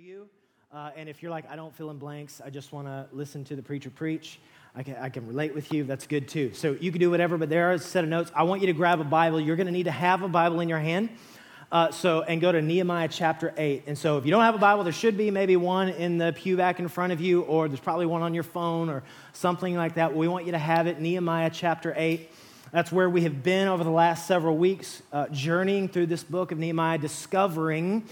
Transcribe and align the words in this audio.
you. 0.00 0.26
Uh, 0.72 0.90
and 0.96 1.08
if 1.08 1.22
you're 1.22 1.30
like, 1.30 1.50
I 1.50 1.56
don't 1.56 1.74
fill 1.74 1.90
in 1.90 1.98
blanks, 1.98 2.40
I 2.42 2.48
just 2.48 2.72
want 2.72 2.86
to 2.86 3.06
listen 3.12 3.44
to 3.44 3.56
the 3.56 3.62
preacher 3.62 3.90
preach, 3.90 4.38
I 4.74 4.82
can, 4.82 4.96
I 4.96 5.10
can 5.10 5.26
relate 5.26 5.54
with 5.54 5.72
you. 5.72 5.84
That's 5.84 6.06
good 6.06 6.26
too. 6.26 6.54
So 6.54 6.76
you 6.80 6.90
can 6.90 7.00
do 7.00 7.10
whatever, 7.10 7.36
but 7.36 7.50
there 7.50 7.70
are 7.70 7.72
a 7.74 7.78
set 7.78 8.04
of 8.04 8.08
notes. 8.08 8.30
I 8.34 8.44
want 8.44 8.62
you 8.62 8.68
to 8.68 8.72
grab 8.72 9.00
a 9.00 9.04
Bible. 9.04 9.40
You're 9.40 9.56
going 9.56 9.66
to 9.66 9.72
need 9.72 9.84
to 9.84 9.90
have 9.90 10.22
a 10.22 10.28
Bible 10.28 10.60
in 10.60 10.68
your 10.70 10.78
hand. 10.78 11.10
Uh, 11.70 11.90
so, 11.90 12.22
and 12.22 12.40
go 12.40 12.50
to 12.50 12.62
Nehemiah 12.62 13.08
chapter 13.08 13.52
8. 13.56 13.84
And 13.88 13.98
so, 13.98 14.16
if 14.16 14.24
you 14.24 14.30
don't 14.30 14.42
have 14.42 14.54
a 14.54 14.58
Bible, 14.58 14.84
there 14.84 14.92
should 14.92 15.18
be 15.18 15.30
maybe 15.30 15.56
one 15.56 15.88
in 15.90 16.18
the 16.18 16.32
pew 16.32 16.56
back 16.56 16.78
in 16.78 16.88
front 16.88 17.12
of 17.12 17.20
you, 17.20 17.42
or 17.42 17.68
there's 17.68 17.80
probably 17.80 18.06
one 18.06 18.22
on 18.22 18.32
your 18.32 18.42
phone 18.42 18.88
or 18.88 19.02
something 19.34 19.76
like 19.76 19.96
that. 19.96 20.16
We 20.16 20.28
want 20.28 20.46
you 20.46 20.52
to 20.52 20.58
have 20.58 20.86
it, 20.86 21.00
Nehemiah 21.00 21.50
chapter 21.52 21.92
8. 21.96 22.30
That's 22.72 22.90
where 22.90 23.10
we 23.10 23.22
have 23.22 23.42
been 23.42 23.68
over 23.68 23.84
the 23.84 23.90
last 23.90 24.26
several 24.26 24.56
weeks, 24.56 25.02
uh, 25.12 25.28
journeying 25.28 25.88
through 25.88 26.06
this 26.06 26.24
book 26.24 26.52
of 26.52 26.58
Nehemiah, 26.58 26.98
discovering 26.98 28.04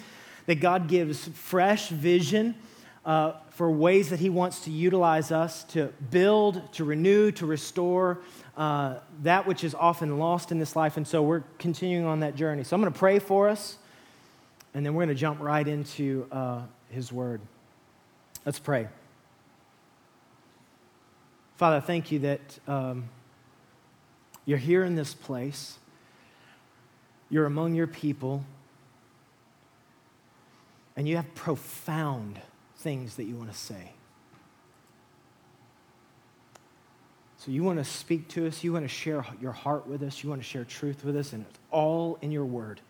that 0.49 0.61
God 0.61 0.89
gives 0.89 1.29
fresh 1.29 1.91
vision 1.91 2.55
uh, 3.05 3.33
for 3.51 3.71
ways 3.71 4.09
that 4.09 4.19
He 4.19 4.31
wants 4.31 4.61
to 4.61 4.71
utilize 4.71 5.31
us 5.31 5.63
to 5.65 5.93
build, 6.11 6.73
to 6.73 6.85
renew, 6.85 7.31
to 7.33 7.45
restore 7.45 8.21
uh, 8.57 8.95
that 9.25 9.47
which 9.47 9.63
is 9.63 9.75
often 9.75 10.19
lost 10.19 10.51
in 10.51 10.59
this 10.59 10.75
life. 10.75 10.97
And 10.97 11.07
so 11.07 11.23
we're 11.23 11.43
continuing 11.59 12.07
on 12.07 12.21
that 12.21 12.35
journey. 12.35 12.65
So 12.65 12.75
I'm 12.75 12.81
going 12.81 12.91
to 12.91 12.99
pray 12.99 13.19
for 13.19 13.51
us, 13.51 13.77
and 14.73 14.87
then 14.87 14.95
we're 14.95 15.05
going 15.05 15.15
to 15.15 15.21
jump 15.21 15.39
right 15.39 15.69
into 15.69 16.27
uh, 16.33 16.63
His 16.89 17.13
Word. 17.13 17.43
Let's 18.47 18.59
pray. 18.59 18.89
Father, 21.57 21.83
thank 21.83 22.11
you 22.11 22.21
that 22.21 22.59
um, 22.67 23.11
you're 24.47 24.57
here 24.57 24.83
in 24.83 24.95
this 24.95 25.13
place, 25.13 25.77
you're 27.29 27.45
among 27.45 27.75
your 27.75 27.87
people, 27.87 28.45
and 30.99 31.09
you 31.09 31.15
have 31.15 31.33
profound 31.37 32.41
things 32.79 33.15
that 33.17 33.25
you 33.25 33.37
want 33.37 33.53
to 33.53 33.57
say. 33.57 33.93
So 37.37 37.53
you 37.53 37.63
want 37.63 37.79
to 37.79 37.85
speak 37.85 38.27
to 38.31 38.49
us, 38.49 38.65
you 38.65 38.73
want 38.73 38.85
to 38.85 38.89
share 38.89 39.25
your 39.41 39.53
heart 39.53 39.87
with 39.87 40.03
us, 40.03 40.25
you 40.25 40.29
want 40.29 40.43
to 40.43 40.47
share 40.47 40.65
truth 40.65 41.05
with 41.05 41.17
us, 41.17 41.33
and 41.33 41.47
it's 41.49 41.59
all 41.71 42.19
in 42.21 42.33
your 42.33 42.45
word. 42.45 42.81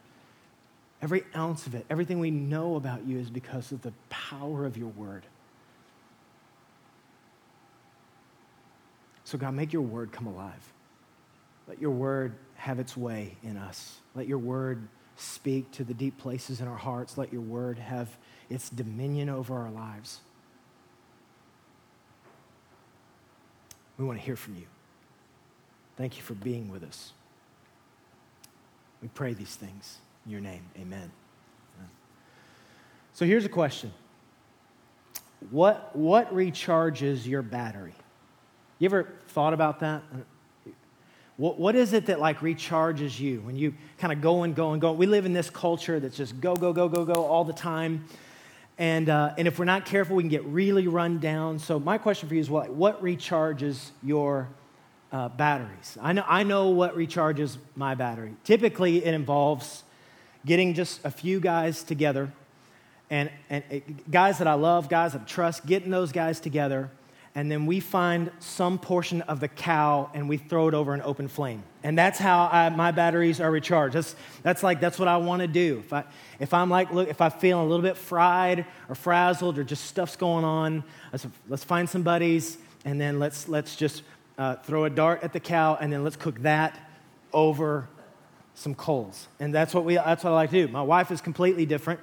Every 1.02 1.22
ounce 1.36 1.66
of 1.66 1.74
it, 1.74 1.84
everything 1.91 2.18
we 2.18 2.30
know 2.30 2.77
about 2.77 3.06
you 3.06 3.18
is 3.18 3.28
because 3.28 3.72
of 3.72 3.83
the 3.83 3.92
power 4.08 4.64
of 4.64 4.78
your 4.78 4.88
word. 4.88 5.27
So, 9.24 9.36
God, 9.36 9.52
make 9.52 9.74
your 9.74 9.83
word 9.83 10.12
come 10.12 10.27
alive. 10.27 10.72
Let 11.68 11.78
your 11.78 11.90
word 11.90 12.36
have 12.55 12.78
its 12.78 12.96
way 12.96 13.36
in 13.42 13.58
us. 13.58 13.98
Let 14.14 14.27
your 14.27 14.38
word 14.38 14.88
speak 15.19 15.70
to 15.72 15.84
the 15.84 15.94
deep 15.94 16.16
places 16.19 16.61
in 16.61 16.69
our 16.69 16.77
hearts. 16.77 17.19
Let 17.19 17.33
your 17.33 17.42
word 17.42 17.78
have 17.78 18.08
its 18.48 18.70
dominion 18.70 19.28
over 19.28 19.56
our 19.56 19.70
lives. 19.70 20.20
We 23.98 24.05
want 24.05 24.19
to 24.19 24.24
hear 24.24 24.36
from 24.36 24.55
you. 24.55 24.66
Thank 25.96 26.16
you 26.16 26.22
for 26.22 26.34
being 26.34 26.70
with 26.70 26.84
us. 26.84 27.12
We 29.02 29.08
pray 29.08 29.34
these 29.34 29.56
things 29.56 29.98
in 30.24 30.33
your 30.33 30.41
name. 30.41 30.62
Amen. 30.78 31.11
So 33.12 33.24
here's 33.24 33.44
a 33.44 33.48
question 33.48 33.92
What, 35.50 35.94
what 35.96 36.33
recharges 36.33 37.27
your 37.27 37.42
battery? 37.42 37.94
You 38.78 38.86
ever 38.86 39.08
thought 39.28 39.52
about 39.52 39.80
that? 39.80 40.02
What, 41.39 41.56
what 41.56 41.77
is 41.77 41.92
it 41.92 42.06
that 42.06 42.19
like 42.19 42.41
recharges 42.41 43.20
you 43.20 43.41
when 43.42 43.55
you 43.55 43.72
kind 43.98 44.12
of 44.12 44.20
go 44.20 44.42
and 44.42 44.56
go 44.56 44.72
and 44.72 44.81
go? 44.81 44.92
We 44.92 45.06
live 45.06 45.25
in 45.25 45.33
this 45.33 45.48
culture 45.48 46.00
that's 46.00 46.17
just 46.17 46.41
go, 46.41 46.56
go, 46.56 46.72
go, 46.72 46.89
go, 46.89 47.05
go 47.05 47.25
all 47.25 47.45
the 47.45 47.53
time. 47.53 48.06
And, 48.77 49.08
uh, 49.08 49.34
and 49.39 49.47
if 49.47 49.56
we're 49.56 49.64
not 49.64 49.86
careful, 49.86 50.17
we 50.17 50.25
can 50.25 50.30
get 50.30 50.45
really 50.47 50.89
run 50.89 51.20
down. 51.20 51.61
So, 51.61 51.78
my 51.78 51.97
question 51.97 52.28
for 52.28 52.34
you 52.34 52.41
is 52.41 52.50
what, 52.50 52.70
what 52.70 53.00
recharges 53.00 53.91
your 54.03 54.48
uh, 55.12 55.28
batteries? 55.28 55.97
I 56.03 56.12
know, 56.12 56.25
I 56.27 56.42
know 56.42 56.70
what 56.70 56.96
recharges 56.96 57.57
my 57.77 57.95
battery. 57.95 58.35
Typically, 58.42 59.05
it 59.05 59.14
involves 59.14 59.85
getting 60.45 60.74
just 60.74 61.05
a 61.05 61.11
few 61.11 61.39
guys 61.39 61.85
together, 61.85 62.33
and, 63.11 63.30
and 63.48 63.62
uh, 63.73 63.77
guys 64.11 64.39
that 64.39 64.48
I 64.48 64.55
love, 64.55 64.89
guys 64.89 65.12
that 65.12 65.23
I 65.23 65.24
trust, 65.24 65.67
getting 65.67 65.91
those 65.91 66.11
guys 66.11 66.41
together 66.41 66.91
and 67.38 67.48
then 67.48 67.66
we 67.66 67.78
find 67.78 68.32
some 68.40 68.80
portion 68.80 69.22
of 69.22 69.38
the 69.38 69.46
cow 69.46 70.10
and 70.12 70.28
we 70.28 70.38
throw 70.38 70.66
it 70.66 70.74
over 70.74 70.92
an 70.92 71.00
open 71.02 71.28
flame. 71.28 71.62
And 71.84 71.96
that's 71.96 72.18
how 72.18 72.48
I, 72.50 72.68
my 72.70 72.90
batteries 72.90 73.40
are 73.40 73.48
recharged. 73.48 73.94
That's, 73.94 74.16
that's 74.42 74.64
like, 74.64 74.80
that's 74.80 74.98
what 74.98 75.06
I 75.06 75.18
want 75.18 75.42
to 75.42 75.46
do. 75.46 75.84
If, 75.86 75.92
I, 75.92 76.04
if 76.40 76.52
I'm 76.52 76.68
like, 76.68 76.92
look, 76.92 77.08
if 77.08 77.20
I 77.20 77.28
feel 77.28 77.62
a 77.62 77.64
little 77.64 77.84
bit 77.84 77.96
fried 77.96 78.66
or 78.88 78.96
frazzled 78.96 79.56
or 79.56 79.62
just 79.62 79.84
stuff's 79.84 80.16
going 80.16 80.44
on, 80.44 80.82
let's, 81.12 81.28
let's 81.48 81.62
find 81.62 81.88
some 81.88 82.02
buddies 82.02 82.58
and 82.84 83.00
then 83.00 83.20
let's, 83.20 83.48
let's 83.48 83.76
just 83.76 84.02
uh, 84.36 84.56
throw 84.56 84.86
a 84.86 84.90
dart 84.90 85.22
at 85.22 85.32
the 85.32 85.38
cow 85.38 85.78
and 85.80 85.92
then 85.92 86.02
let's 86.02 86.16
cook 86.16 86.40
that 86.40 86.90
over 87.32 87.88
some 88.55 88.74
coals. 88.74 89.28
And 89.38 89.55
that's 89.55 89.72
what, 89.72 89.84
we, 89.84 89.94
that's 89.94 90.24
what 90.24 90.30
I 90.30 90.34
like 90.34 90.50
to 90.50 90.66
do. 90.66 90.72
My 90.72 90.82
wife 90.82 91.12
is 91.12 91.20
completely 91.20 91.66
different. 91.66 92.00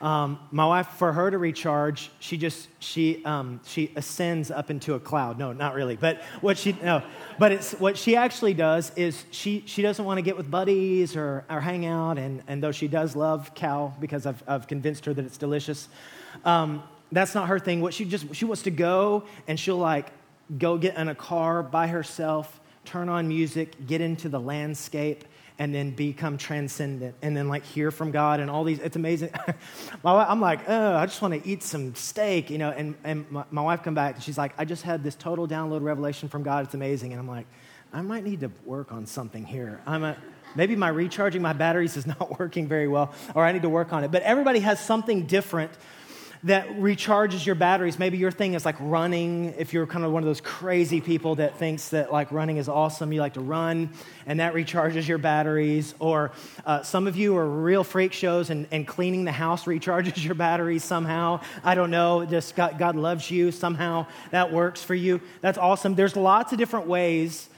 Um, 0.00 0.38
my 0.52 0.64
wife, 0.64 0.86
for 0.90 1.12
her 1.12 1.30
to 1.30 1.38
recharge, 1.38 2.10
she 2.20 2.36
just 2.36 2.68
she 2.78 3.24
um, 3.24 3.60
she 3.66 3.90
ascends 3.96 4.50
up 4.50 4.70
into 4.70 4.94
a 4.94 5.00
cloud. 5.00 5.38
No, 5.38 5.52
not 5.52 5.74
really. 5.74 5.96
But 5.96 6.22
what 6.40 6.56
she 6.56 6.76
no, 6.82 7.02
but 7.38 7.50
it's 7.50 7.72
what 7.72 7.98
she 7.98 8.14
actually 8.14 8.54
does 8.54 8.92
is 8.94 9.24
she 9.32 9.64
she 9.66 9.82
doesn't 9.82 10.04
want 10.04 10.18
to 10.18 10.22
get 10.22 10.36
with 10.36 10.48
buddies 10.50 11.16
or 11.16 11.44
or 11.50 11.60
hang 11.60 11.84
out. 11.84 12.16
And 12.16 12.42
and 12.46 12.62
though 12.62 12.70
she 12.70 12.86
does 12.86 13.16
love 13.16 13.54
cow 13.54 13.92
because 13.98 14.24
I've 14.24 14.42
I've 14.46 14.68
convinced 14.68 15.04
her 15.06 15.14
that 15.14 15.24
it's 15.24 15.38
delicious, 15.38 15.88
um, 16.44 16.82
that's 17.10 17.34
not 17.34 17.48
her 17.48 17.58
thing. 17.58 17.80
What 17.80 17.92
she 17.92 18.04
just 18.04 18.32
she 18.36 18.44
wants 18.44 18.62
to 18.62 18.70
go 18.70 19.24
and 19.48 19.58
she'll 19.58 19.78
like 19.78 20.12
go 20.58 20.78
get 20.78 20.96
in 20.96 21.08
a 21.08 21.14
car 21.14 21.62
by 21.62 21.88
herself, 21.88 22.60
turn 22.84 23.08
on 23.08 23.26
music, 23.26 23.86
get 23.86 24.00
into 24.00 24.28
the 24.28 24.40
landscape 24.40 25.24
and 25.58 25.74
then 25.74 25.90
become 25.90 26.38
transcendent 26.38 27.16
and 27.20 27.36
then 27.36 27.48
like 27.48 27.64
hear 27.64 27.90
from 27.90 28.12
God 28.12 28.38
and 28.38 28.48
all 28.48 28.62
these. 28.62 28.78
It's 28.78 28.96
amazing. 28.96 29.30
my 30.04 30.12
wife, 30.12 30.26
I'm 30.30 30.40
like, 30.40 30.60
oh, 30.68 30.94
I 30.94 31.04
just 31.06 31.20
want 31.20 31.34
to 31.34 31.48
eat 31.48 31.62
some 31.62 31.94
steak, 31.96 32.48
you 32.48 32.58
know. 32.58 32.70
And, 32.70 32.94
and 33.02 33.28
my, 33.30 33.44
my 33.50 33.62
wife 33.62 33.82
come 33.82 33.94
back 33.94 34.14
and 34.14 34.22
she's 34.22 34.38
like, 34.38 34.52
I 34.56 34.64
just 34.64 34.84
had 34.84 35.02
this 35.02 35.16
total 35.16 35.48
download 35.48 35.82
revelation 35.82 36.28
from 36.28 36.44
God. 36.44 36.64
It's 36.66 36.74
amazing. 36.74 37.12
And 37.12 37.20
I'm 37.20 37.28
like, 37.28 37.46
I 37.92 38.02
might 38.02 38.24
need 38.24 38.40
to 38.40 38.52
work 38.64 38.92
on 38.92 39.06
something 39.06 39.44
here. 39.44 39.80
I'm 39.84 40.04
a, 40.04 40.16
maybe 40.54 40.76
my 40.76 40.88
recharging 40.88 41.42
my 41.42 41.54
batteries 41.54 41.96
is 41.96 42.06
not 42.06 42.38
working 42.38 42.68
very 42.68 42.86
well, 42.86 43.12
or 43.34 43.44
I 43.44 43.52
need 43.52 43.62
to 43.62 43.68
work 43.68 43.92
on 43.92 44.04
it. 44.04 44.12
But 44.12 44.22
everybody 44.22 44.60
has 44.60 44.78
something 44.78 45.26
different 45.26 45.72
that 46.44 46.68
recharges 46.78 47.44
your 47.44 47.54
batteries. 47.54 47.98
Maybe 47.98 48.18
your 48.18 48.30
thing 48.30 48.54
is 48.54 48.64
like 48.64 48.76
running. 48.78 49.54
If 49.58 49.72
you're 49.72 49.86
kind 49.86 50.04
of 50.04 50.12
one 50.12 50.22
of 50.22 50.26
those 50.26 50.40
crazy 50.40 51.00
people 51.00 51.36
that 51.36 51.58
thinks 51.58 51.88
that 51.90 52.12
like 52.12 52.30
running 52.30 52.58
is 52.58 52.68
awesome, 52.68 53.12
you 53.12 53.20
like 53.20 53.34
to 53.34 53.40
run, 53.40 53.90
and 54.26 54.40
that 54.40 54.54
recharges 54.54 55.08
your 55.08 55.18
batteries. 55.18 55.94
Or 55.98 56.32
uh, 56.64 56.82
some 56.82 57.06
of 57.06 57.16
you 57.16 57.36
are 57.36 57.48
real 57.48 57.84
freak 57.84 58.12
shows, 58.12 58.50
and, 58.50 58.66
and 58.70 58.86
cleaning 58.86 59.24
the 59.24 59.32
house 59.32 59.64
recharges 59.66 60.24
your 60.24 60.34
batteries 60.34 60.84
somehow. 60.84 61.40
I 61.64 61.74
don't 61.74 61.90
know. 61.90 62.24
Just 62.24 62.54
God, 62.54 62.78
God 62.78 62.96
loves 62.96 63.30
you 63.30 63.50
somehow. 63.50 64.06
That 64.30 64.52
works 64.52 64.82
for 64.82 64.94
you. 64.94 65.20
That's 65.40 65.58
awesome. 65.58 65.94
There's 65.94 66.16
lots 66.16 66.52
of 66.52 66.58
different 66.58 66.86
ways 66.86 67.48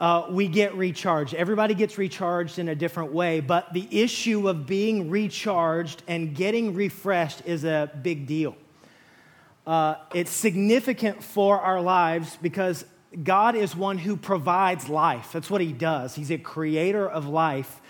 uh, 0.00 0.26
we 0.30 0.48
get 0.48 0.74
recharged. 0.76 1.34
Everybody 1.34 1.74
gets 1.74 1.98
recharged 1.98 2.58
in 2.58 2.70
a 2.70 2.74
different 2.74 3.12
way, 3.12 3.40
but 3.40 3.72
the 3.74 3.86
issue 3.90 4.48
of 4.48 4.66
being 4.66 5.10
recharged 5.10 6.02
and 6.08 6.34
getting 6.34 6.74
refreshed 6.74 7.42
is 7.44 7.64
a 7.64 7.90
big 8.02 8.26
deal. 8.26 8.56
Uh, 9.66 9.96
it's 10.14 10.30
significant 10.30 11.22
for 11.22 11.60
our 11.60 11.82
lives 11.82 12.38
because 12.40 12.86
God 13.22 13.54
is 13.54 13.76
one 13.76 13.98
who 13.98 14.16
provides 14.16 14.88
life. 14.88 15.32
That's 15.32 15.50
what 15.50 15.60
He 15.60 15.72
does. 15.72 16.14
He's 16.14 16.30
a 16.30 16.38
creator 16.38 17.06
of 17.06 17.26
life. 17.26 17.80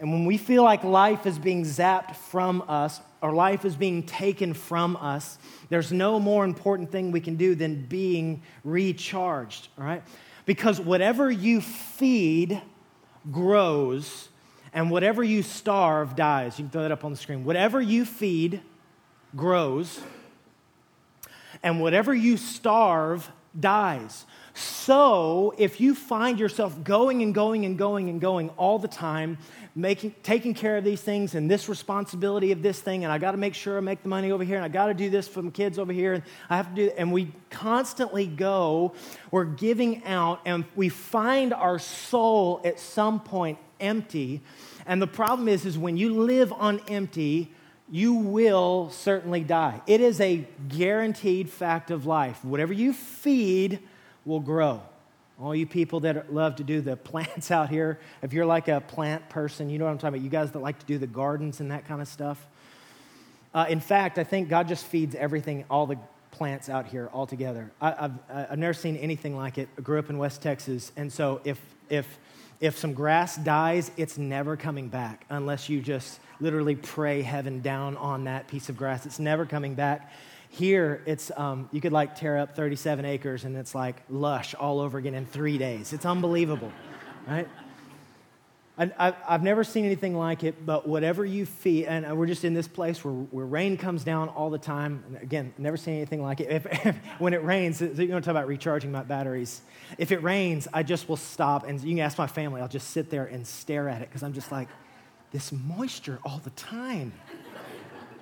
And 0.00 0.10
when 0.10 0.24
we 0.24 0.38
feel 0.38 0.64
like 0.64 0.82
life 0.82 1.26
is 1.26 1.38
being 1.38 1.62
zapped 1.62 2.16
from 2.16 2.64
us, 2.66 3.00
or 3.20 3.32
life 3.32 3.64
is 3.64 3.76
being 3.76 4.02
taken 4.02 4.52
from 4.52 4.96
us, 4.96 5.38
there's 5.68 5.92
no 5.92 6.18
more 6.18 6.44
important 6.44 6.90
thing 6.90 7.12
we 7.12 7.20
can 7.20 7.36
do 7.36 7.54
than 7.54 7.86
being 7.86 8.42
recharged, 8.64 9.68
all 9.78 9.84
right? 9.84 10.02
Because 10.44 10.80
whatever 10.80 11.30
you 11.30 11.60
feed 11.60 12.60
grows, 13.30 14.28
and 14.72 14.90
whatever 14.90 15.22
you 15.22 15.42
starve 15.42 16.16
dies. 16.16 16.58
You 16.58 16.64
can 16.64 16.70
throw 16.70 16.82
that 16.82 16.92
up 16.92 17.04
on 17.04 17.10
the 17.10 17.16
screen. 17.16 17.44
Whatever 17.44 17.80
you 17.80 18.04
feed 18.04 18.62
grows, 19.36 20.00
and 21.62 21.80
whatever 21.80 22.14
you 22.14 22.36
starve 22.36 23.30
dies. 23.58 24.24
So, 24.54 25.54
if 25.56 25.80
you 25.80 25.94
find 25.94 26.38
yourself 26.38 26.84
going 26.84 27.22
and 27.22 27.34
going 27.34 27.64
and 27.64 27.78
going 27.78 28.10
and 28.10 28.20
going 28.20 28.50
all 28.50 28.78
the 28.78 28.88
time, 28.88 29.38
making, 29.74 30.14
taking 30.22 30.52
care 30.52 30.76
of 30.76 30.84
these 30.84 31.00
things 31.00 31.34
and 31.34 31.50
this 31.50 31.70
responsibility 31.70 32.52
of 32.52 32.62
this 32.62 32.78
thing, 32.78 33.04
and 33.04 33.12
I 33.12 33.16
got 33.16 33.32
to 33.32 33.38
make 33.38 33.54
sure 33.54 33.78
I 33.78 33.80
make 33.80 34.02
the 34.02 34.10
money 34.10 34.30
over 34.30 34.44
here, 34.44 34.56
and 34.56 34.64
I 34.64 34.68
got 34.68 34.86
to 34.86 34.94
do 34.94 35.08
this 35.08 35.26
for 35.26 35.40
the 35.40 35.50
kids 35.50 35.78
over 35.78 35.92
here, 35.92 36.12
and 36.12 36.22
I 36.50 36.56
have 36.56 36.74
to 36.74 36.74
do, 36.74 36.92
and 36.98 37.12
we 37.12 37.32
constantly 37.48 38.26
go, 38.26 38.92
we're 39.30 39.44
giving 39.44 40.04
out, 40.04 40.40
and 40.44 40.66
we 40.76 40.90
find 40.90 41.54
our 41.54 41.78
soul 41.78 42.60
at 42.62 42.78
some 42.78 43.20
point 43.20 43.58
empty. 43.80 44.42
And 44.84 45.00
the 45.00 45.06
problem 45.06 45.48
is, 45.48 45.64
is 45.64 45.78
when 45.78 45.96
you 45.96 46.12
live 46.20 46.52
on 46.52 46.80
empty, 46.88 47.52
you 47.92 48.14
will 48.14 48.88
certainly 48.88 49.44
die. 49.44 49.82
It 49.86 50.00
is 50.00 50.18
a 50.18 50.48
guaranteed 50.70 51.50
fact 51.50 51.90
of 51.90 52.06
life. 52.06 52.42
Whatever 52.42 52.72
you 52.72 52.94
feed 52.94 53.80
will 54.24 54.40
grow. 54.40 54.80
All 55.38 55.54
you 55.54 55.66
people 55.66 56.00
that 56.00 56.32
love 56.32 56.56
to 56.56 56.64
do 56.64 56.80
the 56.80 56.96
plants 57.10 57.50
out 57.50 57.68
here, 57.68 58.00
if 58.22 58.32
you're 58.32 58.46
like 58.46 58.68
a 58.68 58.80
plant 58.80 59.28
person, 59.28 59.68
you 59.68 59.78
know 59.78 59.84
what 59.84 59.90
I'm 59.90 59.98
talking 59.98 60.14
about. 60.14 60.24
You 60.24 60.30
guys 60.30 60.52
that 60.52 60.60
like 60.60 60.78
to 60.78 60.86
do 60.86 60.96
the 60.96 61.06
gardens 61.06 61.60
and 61.60 61.70
that 61.70 61.86
kind 61.86 62.00
of 62.00 62.08
stuff. 62.08 62.46
Uh, 63.52 63.66
in 63.68 63.78
fact, 63.78 64.18
I 64.18 64.24
think 64.24 64.48
God 64.48 64.68
just 64.68 64.86
feeds 64.86 65.14
everything, 65.14 65.66
all 65.68 65.84
the 65.84 65.98
plants 66.30 66.70
out 66.70 66.86
here 66.86 67.10
all 67.12 67.26
together. 67.26 67.70
I, 67.78 67.90
have 67.90 68.18
I've 68.32 68.58
never 68.58 68.72
seen 68.72 68.96
anything 68.96 69.36
like 69.36 69.58
it. 69.58 69.68
I 69.76 69.82
grew 69.82 69.98
up 69.98 70.08
in 70.08 70.16
West 70.16 70.40
Texas, 70.40 70.92
and 70.96 71.12
so 71.12 71.42
if, 71.44 71.60
if, 71.90 72.18
if 72.62 72.78
some 72.78 72.94
grass 72.94 73.36
dies, 73.36 73.90
it's 73.96 74.16
never 74.16 74.56
coming 74.56 74.86
back 74.86 75.26
unless 75.28 75.68
you 75.68 75.82
just 75.82 76.20
literally 76.40 76.76
pray 76.76 77.20
heaven 77.20 77.60
down 77.60 77.96
on 77.96 78.24
that 78.24 78.46
piece 78.46 78.68
of 78.68 78.76
grass. 78.76 79.04
It's 79.04 79.18
never 79.18 79.44
coming 79.44 79.74
back. 79.74 80.12
Here, 80.48 81.02
it's 81.04 81.32
um, 81.36 81.68
you 81.72 81.80
could 81.80 81.92
like 81.92 82.14
tear 82.14 82.38
up 82.38 82.54
37 82.54 83.04
acres 83.04 83.42
and 83.42 83.56
it's 83.56 83.74
like 83.74 83.96
lush 84.08 84.54
all 84.54 84.78
over 84.78 84.96
again 84.98 85.14
in 85.14 85.26
three 85.26 85.58
days. 85.58 85.92
It's 85.92 86.06
unbelievable, 86.06 86.70
right? 87.26 87.48
I, 88.78 89.14
have 89.28 89.42
never 89.42 89.64
seen 89.64 89.84
anything 89.84 90.16
like 90.16 90.44
it, 90.44 90.64
but 90.64 90.88
whatever 90.88 91.26
you 91.26 91.44
feel, 91.44 91.86
and 91.88 92.06
uh, 92.06 92.14
we're 92.14 92.26
just 92.26 92.42
in 92.42 92.54
this 92.54 92.66
place 92.66 93.04
where, 93.04 93.12
where 93.12 93.44
rain 93.44 93.76
comes 93.76 94.02
down 94.02 94.30
all 94.30 94.48
the 94.48 94.58
time. 94.58 95.04
And 95.06 95.22
again, 95.22 95.52
never 95.58 95.76
seen 95.76 95.96
anything 95.96 96.22
like 96.22 96.40
it. 96.40 96.50
If, 96.50 96.66
if, 96.86 96.96
when 97.18 97.34
it 97.34 97.44
rains, 97.44 97.82
you're 97.82 97.94
going 97.94 98.08
to 98.08 98.20
talk 98.20 98.28
about 98.28 98.46
recharging 98.46 98.90
my 98.90 99.02
batteries. 99.02 99.60
If 99.98 100.10
it 100.10 100.22
rains, 100.22 100.68
I 100.72 100.84
just 100.84 101.06
will 101.06 101.18
stop, 101.18 101.68
and 101.68 101.78
you 101.82 101.90
can 101.90 101.98
ask 101.98 102.16
my 102.16 102.26
family, 102.26 102.62
I'll 102.62 102.68
just 102.68 102.90
sit 102.90 103.10
there 103.10 103.26
and 103.26 103.46
stare 103.46 103.90
at 103.90 104.00
it 104.00 104.08
because 104.08 104.22
I'm 104.22 104.32
just 104.32 104.50
like, 104.50 104.68
this 105.32 105.52
moisture 105.52 106.18
all 106.24 106.40
the 106.42 106.50
time. 106.50 107.12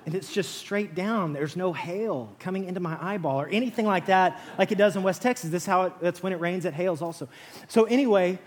And 0.06 0.14
it's 0.14 0.32
just 0.32 0.56
straight 0.56 0.94
down. 0.96 1.32
There's 1.32 1.56
no 1.56 1.72
hail 1.72 2.34
coming 2.40 2.64
into 2.64 2.80
my 2.80 2.96
eyeball 3.00 3.40
or 3.40 3.48
anything 3.48 3.86
like 3.86 4.06
that, 4.06 4.40
like 4.58 4.72
it 4.72 4.78
does 4.78 4.96
in 4.96 5.04
West 5.04 5.22
Texas. 5.22 5.50
This 5.50 5.66
how 5.66 5.82
it, 5.82 5.92
that's 6.00 6.22
when 6.22 6.32
it 6.32 6.40
rains, 6.40 6.64
it 6.64 6.74
hails 6.74 7.02
also. 7.02 7.28
So, 7.68 7.84
anyway, 7.84 8.38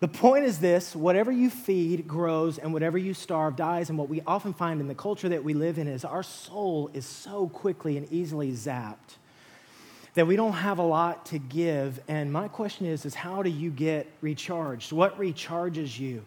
the 0.00 0.08
point 0.08 0.44
is 0.44 0.58
this 0.58 0.96
whatever 0.96 1.30
you 1.30 1.50
feed 1.50 2.08
grows, 2.08 2.58
and 2.58 2.72
whatever 2.72 2.98
you 2.98 3.14
starve 3.14 3.56
dies. 3.56 3.90
And 3.90 3.98
what 3.98 4.08
we 4.08 4.22
often 4.26 4.54
find 4.54 4.80
in 4.80 4.88
the 4.88 4.94
culture 4.94 5.28
that 5.28 5.44
we 5.44 5.54
live 5.54 5.78
in 5.78 5.86
is 5.86 6.04
our 6.04 6.22
soul 6.22 6.90
is 6.94 7.06
so 7.06 7.48
quickly 7.48 7.96
and 7.96 8.10
easily 8.10 8.52
zapped 8.52 9.16
that 10.14 10.26
we 10.26 10.36
don't 10.36 10.54
have 10.54 10.78
a 10.78 10.82
lot 10.82 11.26
to 11.26 11.38
give. 11.38 12.00
And 12.08 12.32
my 12.32 12.48
question 12.48 12.86
is, 12.86 13.04
is 13.04 13.14
how 13.14 13.42
do 13.42 13.50
you 13.50 13.70
get 13.70 14.10
recharged? 14.20 14.92
What 14.92 15.18
recharges 15.18 15.98
you? 15.98 16.24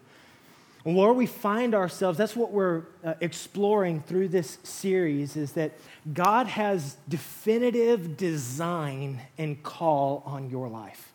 Where 0.84 1.14
we 1.14 1.24
find 1.26 1.74
ourselves, 1.74 2.18
that's 2.18 2.36
what 2.36 2.52
we're 2.52 2.82
uh, 3.02 3.14
exploring 3.22 4.02
through 4.02 4.28
this 4.28 4.58
series, 4.64 5.34
is 5.34 5.52
that 5.52 5.72
God 6.12 6.46
has 6.46 6.98
definitive 7.08 8.18
design 8.18 9.22
and 9.38 9.62
call 9.62 10.22
on 10.26 10.50
your 10.50 10.68
life. 10.68 11.13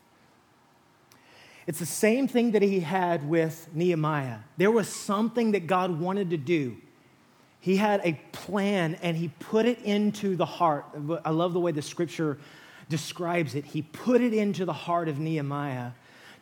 It's 1.70 1.78
the 1.78 1.86
same 1.86 2.28
thing 2.28 2.54
that 2.54 2.64
he 2.64 2.80
had 2.80 3.30
with 3.30 3.70
Nehemiah. 3.76 4.40
There 4.58 4.72
was 4.72 4.90
something 4.90 5.52
that 5.52 5.68
God 5.68 6.00
wanted 6.00 6.32
to 6.32 6.38
do. 6.38 6.78
He 7.60 7.78
had 7.78 8.02
a 8.04 8.20
plan 8.32 8.98
and 9.04 9.16
he 9.16 9.28
put 9.28 9.68
it 9.68 9.80
into 9.84 10.36
the 10.36 10.48
heart. 10.48 10.86
I 11.24 11.30
love 11.30 11.54
the 11.54 11.60
way 11.60 11.72
the 11.72 11.84
scripture 11.84 12.40
describes 12.90 13.54
it. 13.54 13.66
He 13.66 13.84
put 13.84 14.20
it 14.20 14.34
into 14.34 14.66
the 14.66 14.74
heart 14.74 15.10
of 15.10 15.20
Nehemiah 15.20 15.92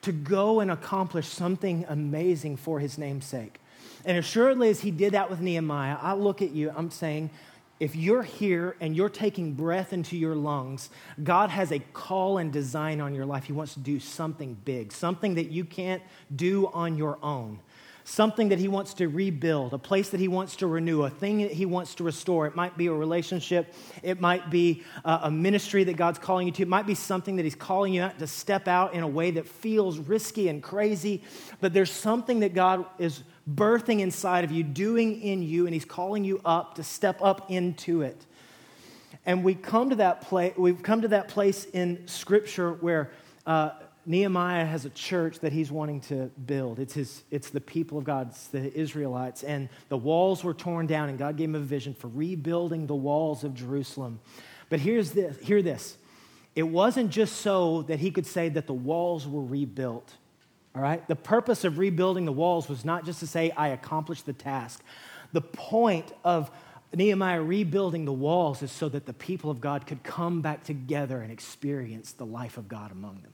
to 0.04 0.14
go 0.14 0.62
and 0.62 0.72
accomplish 0.72 1.28
something 1.28 1.86
amazing 1.90 2.56
for 2.56 2.80
his 2.80 2.98
namesake. 2.98 3.60
And 4.06 4.18
assuredly, 4.18 4.70
as 4.70 4.80
he 4.80 4.92
did 4.92 5.12
that 5.12 5.30
with 5.30 5.42
Nehemiah, 5.42 5.98
I 6.02 6.14
look 6.14 6.42
at 6.42 6.52
you, 6.52 6.72
I'm 6.74 6.90
saying, 6.90 7.32
if 7.80 7.96
you're 7.96 8.24
here 8.24 8.76
and 8.80 8.96
you're 8.96 9.10
taking 9.10 9.54
breath 9.54 9.94
into 9.94 10.18
your 10.18 10.36
lungs, 10.36 10.90
God 11.24 11.50
has 11.50 11.72
a 11.72 11.80
call 11.80 12.38
and 12.38 12.52
design 12.52 13.00
on 13.02 13.14
your 13.14 13.26
life. 13.26 13.46
He 13.46 13.54
wants 13.54 13.74
to 13.74 13.80
do 13.80 14.00
something 14.00 14.58
big, 14.66 14.92
something 14.92 15.36
that 15.36 15.52
you 15.52 15.64
can't 15.64 16.02
do 16.36 16.68
on 16.68 16.98
your 16.98 17.20
own 17.22 17.60
something 18.08 18.48
that 18.48 18.58
he 18.58 18.70
wants 18.70 18.94
to 18.94 19.08
rebuild, 19.08 19.74
a 19.74 19.78
place 19.78 20.12
that 20.12 20.20
he 20.20 20.30
wants 20.30 20.56
to 20.56 20.66
renew, 20.66 21.04
a 21.04 21.10
thing 21.10 21.40
that 21.40 21.52
he 21.52 21.66
wants 21.66 21.94
to 21.94 22.06
restore. 22.06 22.48
It 22.48 22.56
might 22.56 22.78
be 22.78 22.88
a 22.88 22.94
relationship, 22.94 23.74
it 24.02 24.22
might 24.22 24.50
be 24.50 24.84
uh, 25.04 25.20
a 25.24 25.32
ministry 25.32 25.84
that 25.84 25.98
God's 25.98 26.18
calling 26.18 26.48
you 26.48 26.54
to, 26.54 26.62
it 26.62 26.70
might 26.70 26.88
be 26.88 26.96
something 26.96 27.36
that 27.36 27.44
he's 27.44 27.54
calling 27.54 27.94
you 27.94 28.10
to 28.18 28.26
step 28.26 28.70
out 28.70 28.94
in 28.94 29.04
a 29.04 29.08
way 29.08 29.32
that 29.32 29.46
feels 29.46 30.00
risky 30.00 30.48
and 30.48 30.64
crazy, 30.64 31.22
but 31.60 31.74
there's 31.74 31.92
something 31.92 32.40
that 32.40 32.54
God 32.54 32.86
is 32.98 33.24
birthing 33.50 34.00
inside 34.00 34.44
of 34.44 34.52
you, 34.52 34.64
doing 34.64 35.22
in 35.22 35.42
you, 35.42 35.66
and 35.66 35.74
he's 35.74 35.86
calling 35.86 36.24
you 36.24 36.42
up 36.44 36.76
to 36.76 36.84
step 36.84 37.22
up 37.22 37.50
into 37.50 38.02
it. 38.02 38.26
And 39.26 39.44
we 39.44 39.56
come 39.56 39.90
to 39.90 39.96
that 39.98 40.22
place, 40.22 40.54
we've 40.58 40.82
come 40.82 41.02
to 41.02 41.10
that 41.10 41.28
place 41.28 41.66
in 41.66 42.08
Scripture 42.08 42.74
where 42.74 43.12
uh, 43.46 43.72
Nehemiah 44.06 44.66
has 44.66 44.86
a 44.86 44.90
church 44.92 45.40
that 45.40 45.52
he's 45.52 45.70
wanting 45.70 46.00
to 46.02 46.32
build. 46.46 46.80
It's, 46.80 46.94
his, 46.94 47.24
it's 47.30 47.50
the 47.50 47.60
people 47.60 47.98
of 47.98 48.06
God, 48.06 48.30
it's 48.30 48.48
the 48.48 48.74
Israelites. 48.74 49.44
And 49.44 49.68
the 49.90 49.98
walls 49.98 50.44
were 50.44 50.54
torn 50.54 50.88
down, 50.88 51.10
and 51.10 51.18
God 51.18 51.36
gave 51.36 51.50
him 51.50 51.56
a 51.56 51.60
vision 51.60 51.94
for 51.94 52.08
rebuilding 52.08 52.88
the 52.88 52.96
walls 52.96 53.44
of 53.44 53.54
Jerusalem. 53.54 54.22
But 54.70 54.80
here's 54.80 55.12
this, 55.12 55.38
hear 55.40 55.62
this. 55.62 55.98
It 56.56 56.64
wasn't 56.64 57.12
just 57.12 57.38
so 57.38 57.84
that 57.84 58.00
he 58.00 58.12
could 58.12 58.26
say 58.26 58.50
that 58.50 58.66
the 58.66 58.74
walls 58.74 59.28
were 59.28 59.44
rebuilt. 59.44 60.12
All 60.78 60.84
right? 60.84 61.06
The 61.08 61.16
purpose 61.16 61.64
of 61.64 61.80
rebuilding 61.80 62.26
the 62.26 62.32
walls 62.32 62.70
was 62.70 62.86
not 62.86 63.04
just 63.04 63.20
to 63.22 63.28
say, 63.28 63.50
I 63.58 63.70
accomplished 63.70 64.28
the 64.28 64.34
task. 64.34 64.84
The 65.34 65.42
point 65.42 66.14
of 66.24 66.52
Nehemiah 66.94 67.42
rebuilding 67.42 68.06
the 68.06 68.14
walls 68.14 68.62
is 68.62 68.72
so 68.72 68.88
that 68.90 69.08
the 69.08 69.14
people 69.14 69.50
of 69.50 69.60
God 69.60 69.88
could 69.88 70.04
come 70.04 70.42
back 70.42 70.64
together 70.64 71.22
and 71.22 71.32
experience 71.32 72.12
the 72.12 72.28
life 72.28 72.58
of 72.60 72.68
God 72.68 72.92
among 72.92 73.22
them. 73.24 73.34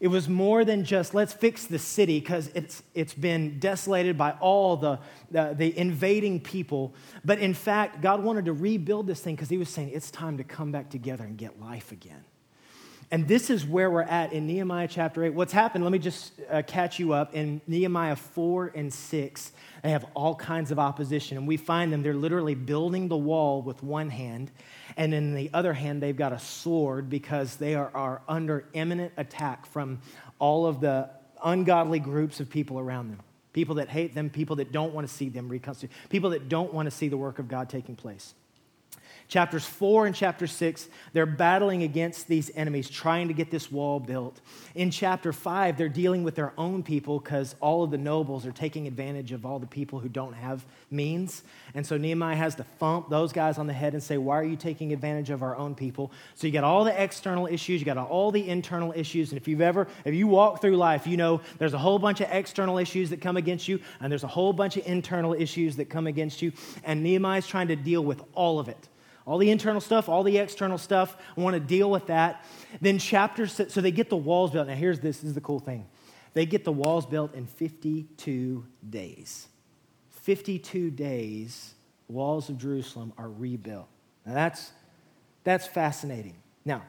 It 0.00 0.08
was 0.08 0.28
more 0.28 0.64
than 0.64 0.84
just 0.84 1.14
let's 1.14 1.32
fix 1.32 1.64
the 1.64 1.78
city 1.78 2.18
because 2.18 2.50
it's, 2.56 2.82
it's 2.92 3.14
been 3.14 3.60
desolated 3.60 4.18
by 4.18 4.32
all 4.32 4.76
the, 4.76 4.98
the, 5.30 5.54
the, 5.56 5.78
invading 5.78 6.40
people. 6.40 6.92
But 7.24 7.38
in 7.38 7.54
fact, 7.54 8.02
God 8.02 8.24
wanted 8.24 8.46
to 8.46 8.52
rebuild 8.52 9.06
this 9.06 9.20
thing 9.20 9.36
because 9.36 9.48
He 9.48 9.58
was 9.58 9.68
saying 9.68 9.92
it's 9.94 10.10
time 10.10 10.38
to 10.38 10.44
come 10.44 10.72
back 10.72 10.90
together 10.90 11.22
and 11.22 11.38
get 11.38 11.60
life 11.60 11.92
again. 11.92 12.24
And 13.10 13.28
this 13.28 13.50
is 13.50 13.64
where 13.64 13.88
we're 13.88 14.02
at 14.02 14.32
in 14.32 14.48
Nehemiah 14.48 14.88
chapter 14.88 15.22
8. 15.24 15.30
What's 15.30 15.52
happened, 15.52 15.84
let 15.84 15.92
me 15.92 15.98
just 16.00 16.32
uh, 16.50 16.62
catch 16.66 16.98
you 16.98 17.12
up. 17.12 17.34
In 17.34 17.60
Nehemiah 17.68 18.16
4 18.16 18.72
and 18.74 18.92
6, 18.92 19.52
they 19.82 19.90
have 19.90 20.06
all 20.14 20.34
kinds 20.34 20.72
of 20.72 20.80
opposition. 20.80 21.36
And 21.36 21.46
we 21.46 21.56
find 21.56 21.92
them, 21.92 22.02
they're 22.02 22.14
literally 22.14 22.56
building 22.56 23.06
the 23.06 23.16
wall 23.16 23.62
with 23.62 23.80
one 23.82 24.10
hand. 24.10 24.50
And 24.96 25.14
in 25.14 25.34
the 25.34 25.50
other 25.54 25.72
hand, 25.72 26.02
they've 26.02 26.16
got 26.16 26.32
a 26.32 26.38
sword 26.38 27.08
because 27.08 27.56
they 27.56 27.76
are, 27.76 27.92
are 27.94 28.22
under 28.28 28.64
imminent 28.72 29.12
attack 29.16 29.66
from 29.66 30.00
all 30.40 30.66
of 30.66 30.80
the 30.80 31.08
ungodly 31.44 32.00
groups 32.00 32.40
of 32.40 32.50
people 32.50 32.78
around 32.78 33.10
them 33.10 33.20
people 33.52 33.76
that 33.76 33.88
hate 33.88 34.14
them, 34.14 34.28
people 34.28 34.56
that 34.56 34.70
don't 34.70 34.92
want 34.92 35.08
to 35.08 35.12
see 35.12 35.30
them 35.30 35.48
reconstitute, 35.48 35.90
people 36.10 36.28
that 36.28 36.46
don't 36.46 36.74
want 36.74 36.84
to 36.84 36.90
see 36.90 37.08
the 37.08 37.16
work 37.16 37.38
of 37.38 37.48
God 37.48 37.70
taking 37.70 37.96
place. 37.96 38.34
Chapters 39.28 39.64
4 39.64 40.06
and 40.06 40.14
chapter 40.14 40.46
6, 40.46 40.88
they're 41.12 41.26
battling 41.26 41.82
against 41.82 42.28
these 42.28 42.48
enemies, 42.54 42.88
trying 42.88 43.26
to 43.26 43.34
get 43.34 43.50
this 43.50 43.72
wall 43.72 43.98
built. 43.98 44.40
In 44.76 44.92
chapter 44.92 45.32
5, 45.32 45.76
they're 45.76 45.88
dealing 45.88 46.22
with 46.22 46.36
their 46.36 46.52
own 46.56 46.84
people 46.84 47.18
because 47.18 47.56
all 47.60 47.82
of 47.82 47.90
the 47.90 47.98
nobles 47.98 48.46
are 48.46 48.52
taking 48.52 48.86
advantage 48.86 49.32
of 49.32 49.44
all 49.44 49.58
the 49.58 49.66
people 49.66 49.98
who 49.98 50.08
don't 50.08 50.34
have 50.34 50.64
means. 50.92 51.42
And 51.74 51.84
so 51.84 51.96
Nehemiah 51.96 52.36
has 52.36 52.54
to 52.56 52.62
thump 52.62 53.10
those 53.10 53.32
guys 53.32 53.58
on 53.58 53.66
the 53.66 53.72
head 53.72 53.94
and 53.94 54.02
say, 54.02 54.16
Why 54.16 54.38
are 54.38 54.44
you 54.44 54.54
taking 54.54 54.92
advantage 54.92 55.30
of 55.30 55.42
our 55.42 55.56
own 55.56 55.74
people? 55.74 56.12
So 56.36 56.46
you 56.46 56.52
got 56.52 56.62
all 56.62 56.84
the 56.84 57.02
external 57.02 57.48
issues, 57.48 57.80
you 57.80 57.84
got 57.84 57.98
all 57.98 58.30
the 58.30 58.48
internal 58.48 58.92
issues. 58.94 59.32
And 59.32 59.40
if 59.40 59.48
you've 59.48 59.60
ever, 59.60 59.88
if 60.04 60.14
you 60.14 60.28
walk 60.28 60.60
through 60.60 60.76
life, 60.76 61.04
you 61.04 61.16
know 61.16 61.40
there's 61.58 61.74
a 61.74 61.78
whole 61.78 61.98
bunch 61.98 62.20
of 62.20 62.28
external 62.30 62.78
issues 62.78 63.10
that 63.10 63.20
come 63.20 63.36
against 63.36 63.66
you, 63.66 63.80
and 64.00 64.12
there's 64.12 64.24
a 64.24 64.28
whole 64.28 64.52
bunch 64.52 64.76
of 64.76 64.86
internal 64.86 65.34
issues 65.34 65.74
that 65.76 65.86
come 65.90 66.06
against 66.06 66.42
you. 66.42 66.52
And 66.84 67.02
Nehemiah's 67.02 67.48
trying 67.48 67.68
to 67.68 67.76
deal 67.76 68.04
with 68.04 68.22
all 68.32 68.60
of 68.60 68.68
it 68.68 68.88
all 69.26 69.38
the 69.38 69.50
internal 69.50 69.80
stuff, 69.80 70.08
all 70.08 70.22
the 70.22 70.38
external 70.38 70.78
stuff. 70.78 71.16
I 71.36 71.40
want 71.40 71.54
to 71.54 71.60
deal 71.60 71.90
with 71.90 72.06
that. 72.06 72.44
Then 72.80 72.98
chapter 72.98 73.46
six, 73.46 73.74
so 73.74 73.80
they 73.80 73.90
get 73.90 74.08
the 74.08 74.16
walls 74.16 74.52
built. 74.52 74.68
Now 74.68 74.74
here's 74.74 75.00
this, 75.00 75.18
this 75.18 75.28
is 75.28 75.34
the 75.34 75.40
cool 75.40 75.58
thing. 75.58 75.86
They 76.32 76.46
get 76.46 76.64
the 76.64 76.72
walls 76.72 77.06
built 77.06 77.34
in 77.34 77.46
52 77.46 78.64
days. 78.88 79.48
52 80.10 80.90
days, 80.90 81.74
walls 82.08 82.48
of 82.48 82.58
Jerusalem 82.58 83.12
are 83.18 83.28
rebuilt. 83.28 83.88
Now 84.24 84.34
that's 84.34 84.72
that's 85.44 85.66
fascinating. 85.66 86.34
Now, 86.64 86.82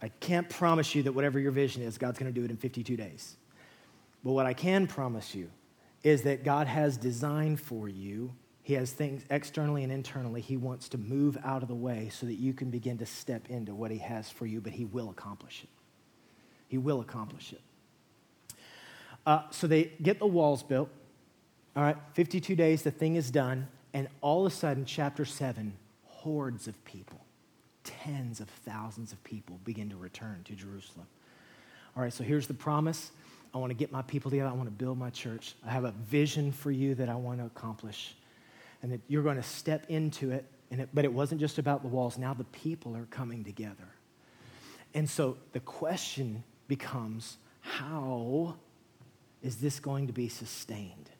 I 0.00 0.08
can't 0.08 0.48
promise 0.48 0.94
you 0.94 1.02
that 1.02 1.12
whatever 1.12 1.38
your 1.38 1.50
vision 1.50 1.82
is, 1.82 1.98
God's 1.98 2.18
going 2.18 2.32
to 2.32 2.40
do 2.40 2.44
it 2.44 2.50
in 2.50 2.56
52 2.56 2.96
days. 2.96 3.36
But 4.24 4.32
what 4.32 4.46
I 4.46 4.54
can 4.54 4.86
promise 4.86 5.34
you 5.34 5.50
is 6.02 6.22
that 6.22 6.42
God 6.42 6.66
has 6.66 6.96
designed 6.96 7.60
for 7.60 7.86
you 7.86 8.32
he 8.68 8.74
has 8.74 8.92
things 8.92 9.22
externally 9.30 9.82
and 9.82 9.90
internally 9.90 10.42
he 10.42 10.58
wants 10.58 10.90
to 10.90 10.98
move 10.98 11.38
out 11.42 11.62
of 11.62 11.68
the 11.68 11.74
way 11.74 12.10
so 12.12 12.26
that 12.26 12.34
you 12.34 12.52
can 12.52 12.68
begin 12.68 12.98
to 12.98 13.06
step 13.06 13.48
into 13.48 13.74
what 13.74 13.90
he 13.90 13.96
has 13.96 14.28
for 14.28 14.44
you, 14.44 14.60
but 14.60 14.74
he 14.74 14.84
will 14.84 15.08
accomplish 15.08 15.62
it. 15.62 15.70
He 16.68 16.76
will 16.76 17.00
accomplish 17.00 17.54
it. 17.54 17.62
Uh, 19.24 19.44
so 19.48 19.66
they 19.66 19.84
get 20.02 20.18
the 20.18 20.26
walls 20.26 20.62
built. 20.62 20.90
All 21.76 21.82
right, 21.82 21.96
52 22.12 22.54
days, 22.56 22.82
the 22.82 22.90
thing 22.90 23.16
is 23.16 23.30
done. 23.30 23.68
And 23.94 24.06
all 24.20 24.44
of 24.44 24.52
a 24.52 24.54
sudden, 24.54 24.84
chapter 24.84 25.24
7, 25.24 25.72
hordes 26.04 26.68
of 26.68 26.84
people, 26.84 27.24
tens 27.84 28.38
of 28.38 28.50
thousands 28.50 29.12
of 29.12 29.24
people 29.24 29.58
begin 29.64 29.88
to 29.88 29.96
return 29.96 30.42
to 30.44 30.52
Jerusalem. 30.52 31.06
All 31.96 32.02
right, 32.02 32.12
so 32.12 32.22
here's 32.22 32.46
the 32.46 32.52
promise. 32.52 33.12
I 33.54 33.56
want 33.56 33.70
to 33.70 33.74
get 33.74 33.90
my 33.90 34.02
people 34.02 34.30
together. 34.30 34.50
I 34.50 34.52
want 34.52 34.66
to 34.66 34.72
build 34.72 34.98
my 34.98 35.08
church. 35.08 35.54
I 35.66 35.70
have 35.70 35.84
a 35.84 35.92
vision 36.10 36.52
for 36.52 36.70
you 36.70 36.94
that 36.96 37.08
I 37.08 37.14
want 37.14 37.38
to 37.38 37.46
accomplish. 37.46 38.14
And 38.82 38.92
that 38.92 39.00
you're 39.08 39.22
going 39.22 39.36
to 39.36 39.42
step 39.42 39.86
into 39.88 40.30
it. 40.30 40.44
It 40.70 40.88
but 40.92 41.04
it 41.04 41.12
wasn't 41.12 41.40
just 41.40 41.58
about 41.58 41.82
the 41.82 41.88
walls. 41.88 42.18
Now 42.18 42.34
the 42.34 42.44
people 42.44 42.96
are 42.96 43.06
coming 43.06 43.44
together. 43.44 43.88
And 44.94 45.08
so 45.08 45.38
the 45.52 45.60
question 45.60 46.44
becomes 46.66 47.38
how 47.60 48.56
is 49.42 49.56
this 49.56 49.80
going 49.80 50.06
to 50.06 50.12
be 50.12 50.28
sustained? 50.28 51.10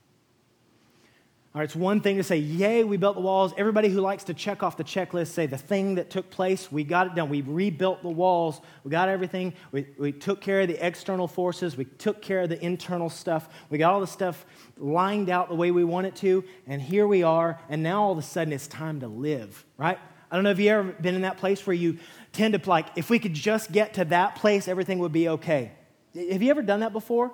All 1.55 1.61
right, 1.61 1.65
it's 1.65 1.75
one 1.75 2.03
thing 2.03 2.19
to 2.19 2.23
say, 2.23 2.37
Yay, 2.37 2.85
we 2.85 2.99
built 2.99 3.15
the 3.15 3.23
walls. 3.23 3.55
Everybody 3.57 3.89
who 3.89 4.03
likes 4.03 4.25
to 4.25 4.35
check 4.35 4.63
off 4.63 4.77
the 4.77 4.85
checklist 4.85 5.29
say 5.29 5.47
the 5.47 5.57
thing 5.57 5.95
that 5.95 6.11
took 6.11 6.29
place, 6.29 6.71
we 6.71 6.85
got 6.85 7.07
it 7.07 7.15
done. 7.15 7.31
We 7.31 7.41
rebuilt 7.41 8.03
the 8.03 8.11
walls. 8.11 8.61
We 8.85 8.91
got 8.91 9.09
everything. 9.09 9.55
We, 9.73 9.87
we 9.97 10.13
took 10.13 10.43
care 10.43 10.61
of 10.61 10.69
the 10.69 10.87
external 10.87 11.27
forces. 11.27 11.75
We 11.75 11.87
took 11.87 12.21
care 12.21 12.43
of 12.43 12.51
the 12.51 12.63
internal 12.63 13.09
stuff. 13.09 13.49
We 13.71 13.79
got 13.79 13.95
all 13.95 14.01
the 14.01 14.07
stuff 14.07 14.45
lined 14.77 15.31
out 15.31 15.49
the 15.49 15.55
way 15.55 15.71
we 15.71 15.85
want 15.85 16.07
it 16.07 16.17
to. 16.17 16.45
And 16.67 16.83
here 16.83 17.07
we 17.07 17.23
are. 17.23 17.59
And 17.71 17.83
now 17.83 18.03
all 18.03 18.13
of 18.13 18.19
a 18.19 18.23
sudden 18.23 18.53
it's 18.53 18.67
time 18.67 19.01
to 19.01 19.09
live, 19.09 19.65
right? 19.79 19.99
I 20.31 20.35
don't 20.35 20.45
know 20.45 20.51
if 20.51 20.59
you've 20.59 20.69
ever 20.69 20.93
been 20.93 21.15
in 21.15 21.23
that 21.23 21.39
place 21.39 21.67
where 21.67 21.75
you 21.75 21.99
tend 22.35 22.63
to, 22.63 22.71
like, 22.71 22.89
if 22.97 23.09
we 23.09 23.19
could 23.19 23.33
just 23.33 23.73
get 23.73 23.95
to 23.95 24.05
that 24.07 24.35
place, 24.37 24.69
everything 24.69 24.99
would 24.99 25.13
be 25.13 25.31
okay. 25.31 25.73
Have 26.15 26.43
you 26.43 26.51
ever 26.51 26.61
done 26.61 26.81
that 26.81 26.93
before? 26.93 27.33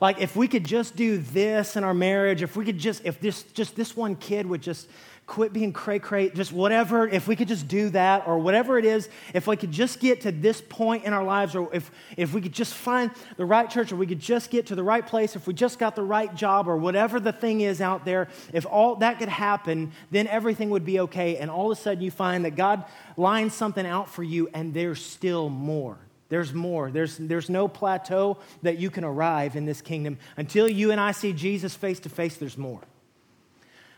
Like, 0.00 0.20
if 0.20 0.34
we 0.34 0.48
could 0.48 0.64
just 0.64 0.96
do 0.96 1.18
this 1.18 1.76
in 1.76 1.84
our 1.84 1.92
marriage, 1.92 2.42
if 2.42 2.56
we 2.56 2.64
could 2.64 2.78
just, 2.78 3.04
if 3.04 3.20
this, 3.20 3.42
just 3.42 3.76
this 3.76 3.94
one 3.94 4.16
kid 4.16 4.46
would 4.46 4.62
just 4.62 4.88
quit 5.26 5.52
being 5.52 5.72
cray 5.72 6.00
cray, 6.00 6.28
just 6.30 6.52
whatever, 6.52 7.06
if 7.06 7.28
we 7.28 7.36
could 7.36 7.46
just 7.46 7.68
do 7.68 7.88
that, 7.90 8.26
or 8.26 8.38
whatever 8.38 8.78
it 8.78 8.84
is, 8.84 9.08
if 9.32 9.46
we 9.46 9.56
could 9.56 9.70
just 9.70 10.00
get 10.00 10.22
to 10.22 10.32
this 10.32 10.60
point 10.60 11.04
in 11.04 11.12
our 11.12 11.22
lives, 11.22 11.54
or 11.54 11.72
if, 11.72 11.90
if 12.16 12.32
we 12.32 12.40
could 12.40 12.52
just 12.52 12.74
find 12.74 13.12
the 13.36 13.44
right 13.44 13.70
church, 13.70 13.92
or 13.92 13.96
we 13.96 14.06
could 14.06 14.18
just 14.18 14.50
get 14.50 14.66
to 14.66 14.74
the 14.74 14.82
right 14.82 15.06
place, 15.06 15.36
if 15.36 15.46
we 15.46 15.54
just 15.54 15.78
got 15.78 15.94
the 15.94 16.02
right 16.02 16.34
job, 16.34 16.66
or 16.66 16.76
whatever 16.76 17.20
the 17.20 17.32
thing 17.32 17.60
is 17.60 17.80
out 17.80 18.04
there, 18.04 18.26
if 18.52 18.66
all 18.66 18.96
that 18.96 19.20
could 19.20 19.28
happen, 19.28 19.92
then 20.10 20.26
everything 20.26 20.70
would 20.70 20.84
be 20.84 20.98
okay. 20.98 21.36
And 21.36 21.48
all 21.48 21.70
of 21.70 21.78
a 21.78 21.80
sudden 21.80 22.02
you 22.02 22.10
find 22.10 22.44
that 22.44 22.56
God 22.56 22.84
lines 23.16 23.54
something 23.54 23.86
out 23.86 24.10
for 24.10 24.24
you, 24.24 24.48
and 24.52 24.74
there's 24.74 25.04
still 25.04 25.48
more. 25.48 25.98
There's 26.30 26.54
more. 26.54 26.90
There's, 26.90 27.18
there's 27.18 27.50
no 27.50 27.68
plateau 27.68 28.38
that 28.62 28.78
you 28.78 28.88
can 28.88 29.04
arrive 29.04 29.56
in 29.56 29.66
this 29.66 29.82
kingdom. 29.82 30.16
Until 30.36 30.68
you 30.68 30.92
and 30.92 31.00
I 31.00 31.10
see 31.10 31.32
Jesus 31.32 31.74
face 31.74 32.00
to 32.00 32.08
face, 32.08 32.36
there's 32.36 32.56
more. 32.56 32.80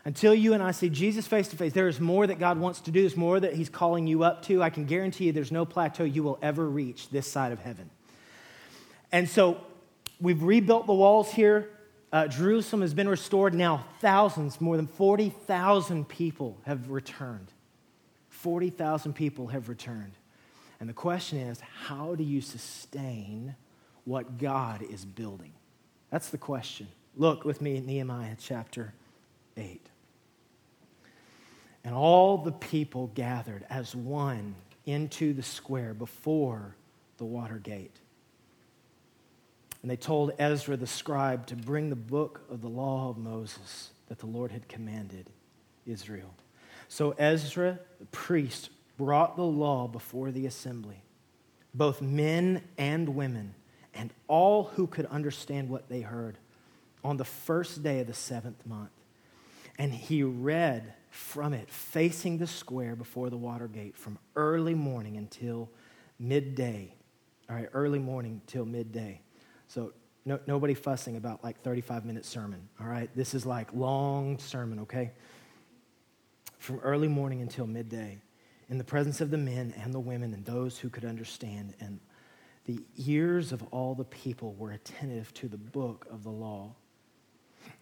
Until 0.03 0.33
you 0.33 0.53
and 0.53 0.61
I 0.61 0.71
see 0.71 0.89
Jesus 0.89 1.27
face 1.27 1.47
to 1.49 1.55
face, 1.55 1.73
there 1.73 1.87
is 1.87 1.99
more 1.99 2.27
that 2.27 2.39
God 2.39 2.57
wants 2.57 2.81
to 2.81 2.91
do. 2.91 3.01
There's 3.01 3.15
more 3.15 3.39
that 3.39 3.53
He's 3.53 3.69
calling 3.69 4.07
you 4.07 4.23
up 4.23 4.43
to. 4.45 4.61
I 4.61 4.71
can 4.71 4.85
guarantee 4.85 5.25
you 5.25 5.31
there's 5.31 5.51
no 5.51 5.63
plateau 5.63 6.03
you 6.03 6.23
will 6.23 6.39
ever 6.41 6.67
reach 6.67 7.09
this 7.09 7.31
side 7.31 7.51
of 7.53 7.59
heaven. 7.59 7.89
And 9.11 9.29
so 9.29 9.61
we've 10.19 10.41
rebuilt 10.41 10.87
the 10.87 10.93
walls 10.93 11.31
here. 11.31 11.69
Uh, 12.11 12.27
Jerusalem 12.27 12.81
has 12.81 12.95
been 12.95 13.07
restored. 13.07 13.53
Now, 13.53 13.85
thousands, 14.01 14.59
more 14.59 14.75
than 14.75 14.87
40,000 14.87 16.09
people 16.09 16.57
have 16.65 16.89
returned. 16.89 17.53
40,000 18.29 19.13
people 19.13 19.47
have 19.47 19.69
returned. 19.69 20.13
And 20.83 20.89
the 20.89 20.93
question 20.93 21.39
is 21.39 21.61
how 21.61 22.13
do 22.13 22.25
you 22.25 22.41
sustain 22.41 23.55
what 24.03 24.37
God 24.37 24.81
is 24.81 25.05
building? 25.05 25.53
That's 26.09 26.27
the 26.27 26.37
question. 26.37 26.89
Look 27.15 27.45
with 27.45 27.61
me 27.61 27.77
at 27.77 27.85
Nehemiah 27.85 28.35
chapter 28.37 28.93
8. 29.55 29.79
And 31.85 31.95
all 31.95 32.37
the 32.37 32.51
people 32.51 33.09
gathered 33.15 33.65
as 33.69 33.95
one 33.95 34.55
into 34.85 35.31
the 35.31 35.41
square 35.41 35.93
before 35.93 36.75
the 37.15 37.23
water 37.23 37.59
gate. 37.59 37.95
And 39.83 39.89
they 39.89 39.95
told 39.95 40.33
Ezra 40.37 40.75
the 40.75 40.85
scribe 40.85 41.45
to 41.45 41.55
bring 41.55 41.89
the 41.89 41.95
book 41.95 42.41
of 42.51 42.61
the 42.61 42.67
law 42.67 43.09
of 43.09 43.17
Moses 43.17 43.91
that 44.09 44.19
the 44.19 44.27
Lord 44.27 44.51
had 44.51 44.67
commanded 44.67 45.29
Israel. 45.85 46.33
So 46.89 47.11
Ezra, 47.11 47.79
the 48.01 48.05
priest, 48.07 48.69
brought 48.97 49.35
the 49.35 49.43
law 49.43 49.87
before 49.87 50.31
the 50.31 50.45
assembly, 50.45 51.03
both 51.73 52.01
men 52.01 52.63
and 52.77 53.09
women, 53.09 53.55
and 53.93 54.13
all 54.27 54.65
who 54.75 54.87
could 54.87 55.05
understand 55.07 55.69
what 55.69 55.89
they 55.89 56.01
heard, 56.01 56.37
on 57.03 57.17
the 57.17 57.25
first 57.25 57.83
day 57.83 57.99
of 57.99 58.07
the 58.07 58.13
seventh 58.13 58.65
month. 58.65 58.91
And 59.77 59.91
he 59.91 60.23
read 60.23 60.93
from 61.09 61.53
it, 61.53 61.69
facing 61.69 62.37
the 62.37 62.47
square 62.47 62.95
before 62.95 63.29
the 63.29 63.37
water 63.37 63.67
gate, 63.67 63.97
from 63.97 64.17
early 64.35 64.73
morning 64.73 65.17
until 65.17 65.69
midday. 66.19 66.93
All 67.49 67.55
right, 67.55 67.67
early 67.73 67.99
morning 67.99 68.41
till 68.47 68.65
midday. 68.65 69.21
So 69.67 69.93
no, 70.25 70.39
nobody 70.47 70.73
fussing 70.73 71.17
about 71.17 71.43
like 71.43 71.61
35 71.61 72.05
minute 72.05 72.25
sermon. 72.25 72.69
All 72.79 72.87
right, 72.87 73.09
this 73.15 73.33
is 73.33 73.45
like 73.45 73.73
long 73.73 74.37
sermon, 74.39 74.79
okay? 74.81 75.11
From 76.59 76.79
early 76.79 77.09
morning 77.09 77.41
until 77.41 77.67
midday 77.67 78.19
in 78.69 78.77
the 78.77 78.83
presence 78.83 79.21
of 79.21 79.31
the 79.31 79.37
men 79.37 79.73
and 79.77 79.93
the 79.93 79.99
women 79.99 80.33
and 80.33 80.45
those 80.45 80.77
who 80.77 80.89
could 80.89 81.05
understand. 81.05 81.73
And 81.79 81.99
the 82.65 82.79
ears 82.97 83.51
of 83.51 83.63
all 83.71 83.95
the 83.95 84.05
people 84.05 84.53
were 84.53 84.71
attentive 84.71 85.33
to 85.35 85.47
the 85.47 85.57
book 85.57 86.07
of 86.09 86.23
the 86.23 86.29
law. 86.29 86.73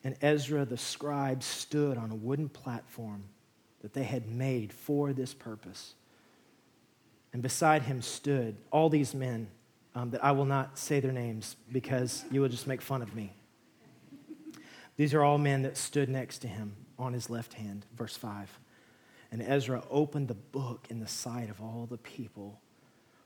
And 0.04 0.16
Ezra 0.22 0.66
the 0.66 0.78
scribe 0.78 1.44
stood 1.44 1.98
on 1.98 2.12
a 2.12 2.16
wooden 2.16 2.50
platform 2.50 3.24
that 3.82 3.94
they 3.94 4.04
had 4.04 4.28
made 4.28 4.74
for 4.74 5.14
this 5.14 5.34
purpose. 5.34 5.94
And 7.34 7.42
beside 7.42 7.84
him 7.84 8.02
stood 8.02 8.58
all 8.72 8.90
these 8.90 9.14
men 9.14 9.48
um, 9.96 10.12
that 10.12 10.24
I 10.24 10.32
will 10.32 10.46
not 10.46 10.78
say 10.78 11.00
their 11.00 11.12
names 11.12 11.56
because 11.72 12.24
you 12.32 12.42
will 12.42 12.50
just 12.50 12.68
make 12.68 12.82
fun 12.82 13.02
of 13.02 13.16
me. 13.16 13.34
These 14.98 15.14
are 15.14 15.24
all 15.24 15.38
men 15.38 15.64
that 15.64 15.78
stood 15.78 16.10
next 16.10 16.40
to 16.40 16.48
him 16.48 16.76
on 17.00 17.14
his 17.14 17.30
left 17.30 17.54
hand. 17.54 17.86
Verse 17.96 18.16
5. 18.16 18.60
And 19.32 19.42
Ezra 19.42 19.84
opened 19.90 20.28
the 20.28 20.34
book 20.34 20.88
in 20.90 21.00
the 21.00 21.08
sight 21.08 21.50
of 21.50 21.62
all 21.62 21.88
the 21.90 21.98
people, 21.98 22.60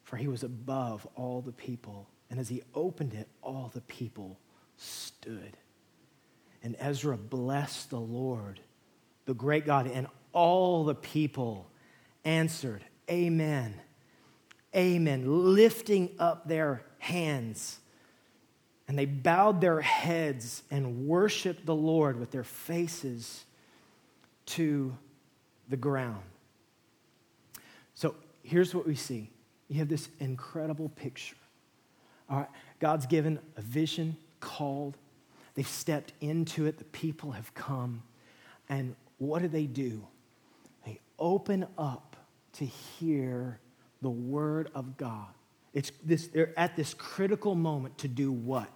for 0.03 0.17
he 0.17 0.27
was 0.27 0.43
above 0.43 1.07
all 1.15 1.41
the 1.41 1.51
people. 1.51 2.07
And 2.29 2.39
as 2.39 2.47
he 2.47 2.61
opened 2.73 3.13
it, 3.13 3.27
all 3.41 3.71
the 3.73 3.81
people 3.81 4.39
stood. 4.77 5.57
And 6.61 6.75
Ezra 6.79 7.17
blessed 7.17 7.89
the 7.89 7.99
Lord, 7.99 8.59
the 9.25 9.33
great 9.33 9.65
God, 9.65 9.87
and 9.87 10.07
all 10.31 10.83
the 10.83 10.95
people 10.95 11.69
answered, 12.23 12.83
Amen. 13.09 13.75
Amen. 14.75 15.23
Lifting 15.55 16.11
up 16.19 16.47
their 16.47 16.83
hands. 16.99 17.79
And 18.87 18.97
they 18.97 19.05
bowed 19.05 19.61
their 19.61 19.81
heads 19.81 20.63
and 20.69 21.07
worshiped 21.07 21.65
the 21.65 21.75
Lord 21.75 22.19
with 22.19 22.31
their 22.31 22.43
faces 22.43 23.45
to 24.47 24.95
the 25.69 25.77
ground. 25.77 26.23
So 27.93 28.15
here's 28.43 28.73
what 28.75 28.87
we 28.87 28.95
see 28.95 29.29
you 29.67 29.79
have 29.79 29.89
this 29.89 30.09
incredible 30.19 30.89
picture. 30.89 31.35
All 32.29 32.39
right, 32.39 32.49
God's 32.79 33.05
given 33.05 33.39
a 33.57 33.61
vision, 33.61 34.17
called, 34.39 34.97
they've 35.55 35.67
stepped 35.67 36.13
into 36.21 36.65
it, 36.65 36.77
the 36.77 36.83
people 36.85 37.31
have 37.31 37.53
come. 37.53 38.03
And 38.69 38.95
what 39.17 39.41
do 39.41 39.47
they 39.47 39.65
do? 39.65 40.05
They 40.85 40.99
open 41.19 41.67
up 41.77 42.15
to 42.53 42.65
hear 42.65 43.59
the 44.01 44.09
word 44.09 44.69
of 44.75 44.97
God. 44.97 45.27
It's 45.73 45.91
this, 46.03 46.27
they're 46.27 46.57
at 46.57 46.75
this 46.75 46.93
critical 46.93 47.55
moment 47.55 47.97
to 47.99 48.07
do 48.07 48.31
what? 48.31 48.69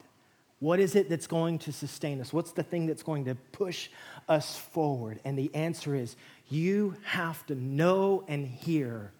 What 0.60 0.80
is 0.82 0.96
it 0.96 1.10
that's 1.10 1.28
going 1.28 1.60
to 1.60 1.72
sustain 1.72 2.20
us? 2.20 2.34
What's 2.34 2.52
the 2.52 2.64
thing 2.64 2.86
that's 2.86 3.04
going 3.04 3.26
to 3.26 3.36
push 3.36 3.90
us 4.28 4.58
forward? 4.58 5.20
And 5.24 5.38
the 5.40 5.54
answer 5.56 5.96
is 5.96 6.18
you 6.50 6.96
have 7.04 7.46
to 7.48 7.56
know 7.56 8.24
and 8.28 8.46
hear 8.46 9.12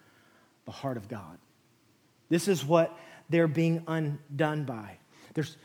the 0.64 0.72
heart 0.72 0.96
of 0.96 1.08
God. 1.08 1.38
This 2.28 2.48
is 2.48 2.64
what 2.64 2.96
they're 3.28 3.48
being 3.48 3.82
undone 3.86 4.64
by. 4.64 4.98
There's, 5.34 5.56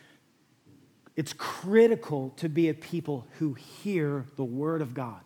it's 1.15 1.33
critical 1.33 2.33
to 2.37 2.49
be 2.49 2.69
a 2.69 2.73
people 2.73 3.27
who 3.39 3.53
hear 3.53 4.25
the 4.35 4.43
word 4.43 4.81
of 4.81 4.93
God 4.93 5.21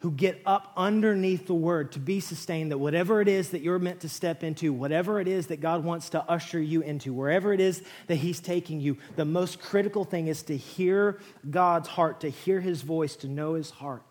who 0.00 0.10
get 0.10 0.40
up 0.44 0.72
underneath 0.76 1.46
the 1.46 1.54
word 1.54 1.90
to 1.90 1.98
be 1.98 2.20
sustained 2.20 2.70
that 2.70 2.78
whatever 2.78 3.20
it 3.20 3.28
is 3.28 3.50
that 3.50 3.62
you're 3.62 3.78
meant 3.78 4.00
to 4.00 4.08
step 4.08 4.44
into, 4.44 4.72
whatever 4.72 5.20
it 5.20 5.26
is 5.26 5.46
that 5.46 5.60
God 5.60 5.82
wants 5.84 6.10
to 6.10 6.22
usher 6.30 6.60
you 6.60 6.82
into, 6.82 7.12
wherever 7.12 7.52
it 7.52 7.60
is 7.60 7.82
that 8.06 8.16
He's 8.16 8.38
taking 8.38 8.80
you, 8.80 8.98
the 9.16 9.24
most 9.24 9.58
critical 9.58 10.04
thing 10.04 10.28
is 10.28 10.42
to 10.44 10.56
hear 10.56 11.18
God's 11.50 11.88
heart, 11.88 12.20
to 12.20 12.28
hear 12.28 12.60
His 12.60 12.82
voice, 12.82 13.16
to 13.16 13.28
know 13.28 13.54
His 13.54 13.70
heart 13.70 14.02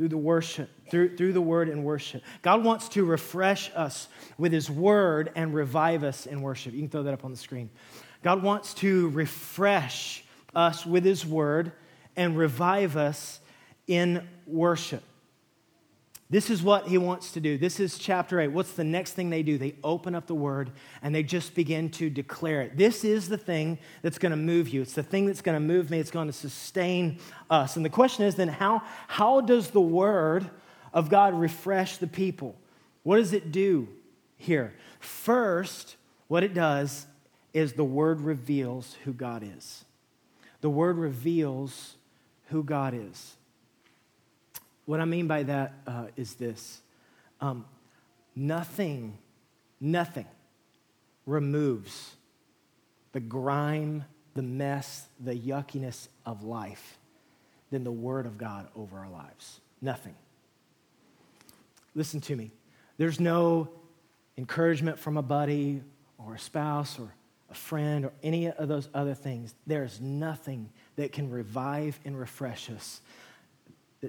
through 0.00 0.08
the 0.08 0.16
worship, 0.16 0.70
through, 0.90 1.14
through 1.14 1.34
the 1.34 1.42
word 1.42 1.68
and 1.68 1.84
worship. 1.84 2.22
God 2.40 2.64
wants 2.64 2.88
to 2.88 3.04
refresh 3.04 3.70
us 3.74 4.08
with 4.38 4.50
His 4.50 4.70
word 4.70 5.30
and 5.34 5.52
revive 5.52 6.04
us 6.04 6.24
in 6.24 6.40
worship. 6.40 6.72
You 6.72 6.80
can 6.80 6.88
throw 6.88 7.02
that 7.02 7.12
up 7.12 7.22
on 7.22 7.32
the 7.32 7.36
screen. 7.36 7.68
God 8.22 8.42
wants 8.42 8.72
to 8.74 9.10
refresh 9.10 10.24
us 10.54 10.86
with 10.86 11.04
His 11.04 11.26
word 11.26 11.72
and 12.16 12.34
revive 12.34 12.96
us 12.96 13.40
in 13.86 14.26
worship. 14.46 15.02
This 16.30 16.48
is 16.48 16.62
what 16.62 16.86
he 16.86 16.96
wants 16.96 17.32
to 17.32 17.40
do. 17.40 17.58
This 17.58 17.80
is 17.80 17.98
chapter 17.98 18.40
8. 18.40 18.48
What's 18.48 18.72
the 18.72 18.84
next 18.84 19.14
thing 19.14 19.30
they 19.30 19.42
do? 19.42 19.58
They 19.58 19.74
open 19.82 20.14
up 20.14 20.28
the 20.28 20.34
word 20.34 20.70
and 21.02 21.12
they 21.12 21.24
just 21.24 21.56
begin 21.56 21.90
to 21.90 22.08
declare 22.08 22.62
it. 22.62 22.76
This 22.76 23.04
is 23.04 23.28
the 23.28 23.36
thing 23.36 23.78
that's 24.02 24.18
going 24.18 24.30
to 24.30 24.36
move 24.36 24.68
you. 24.68 24.80
It's 24.80 24.94
the 24.94 25.02
thing 25.02 25.26
that's 25.26 25.42
going 25.42 25.56
to 25.56 25.60
move 25.60 25.90
me. 25.90 25.98
It's 25.98 26.12
going 26.12 26.28
to 26.28 26.32
sustain 26.32 27.18
us. 27.50 27.74
And 27.74 27.84
the 27.84 27.90
question 27.90 28.26
is 28.26 28.36
then, 28.36 28.46
how, 28.46 28.82
how 29.08 29.40
does 29.40 29.70
the 29.70 29.80
word 29.80 30.48
of 30.94 31.10
God 31.10 31.34
refresh 31.34 31.96
the 31.96 32.06
people? 32.06 32.56
What 33.02 33.16
does 33.16 33.32
it 33.32 33.50
do 33.50 33.88
here? 34.36 34.72
First, 35.00 35.96
what 36.28 36.44
it 36.44 36.54
does 36.54 37.08
is 37.52 37.72
the 37.72 37.82
word 37.82 38.20
reveals 38.20 38.96
who 39.04 39.12
God 39.12 39.42
is. 39.42 39.84
The 40.60 40.70
word 40.70 40.96
reveals 40.96 41.96
who 42.50 42.62
God 42.62 42.94
is. 42.94 43.34
What 44.90 44.98
I 44.98 45.04
mean 45.04 45.28
by 45.28 45.44
that 45.44 45.74
uh, 45.86 46.06
is 46.16 46.34
this 46.34 46.80
um, 47.40 47.64
nothing, 48.34 49.18
nothing 49.80 50.26
removes 51.26 52.16
the 53.12 53.20
grime, 53.20 54.04
the 54.34 54.42
mess, 54.42 55.06
the 55.20 55.32
yuckiness 55.32 56.08
of 56.26 56.42
life 56.42 56.98
than 57.70 57.84
the 57.84 57.92
Word 57.92 58.26
of 58.26 58.36
God 58.36 58.66
over 58.74 58.98
our 58.98 59.08
lives. 59.08 59.60
Nothing. 59.80 60.16
Listen 61.94 62.20
to 62.22 62.34
me. 62.34 62.50
There's 62.96 63.20
no 63.20 63.68
encouragement 64.36 64.98
from 64.98 65.16
a 65.16 65.22
buddy 65.22 65.82
or 66.18 66.34
a 66.34 66.38
spouse 66.40 66.98
or 66.98 67.14
a 67.48 67.54
friend 67.54 68.06
or 68.06 68.12
any 68.24 68.50
of 68.50 68.66
those 68.66 68.88
other 68.92 69.14
things. 69.14 69.54
There's 69.68 70.00
nothing 70.00 70.68
that 70.96 71.12
can 71.12 71.30
revive 71.30 72.00
and 72.04 72.18
refresh 72.18 72.68
us 72.70 73.00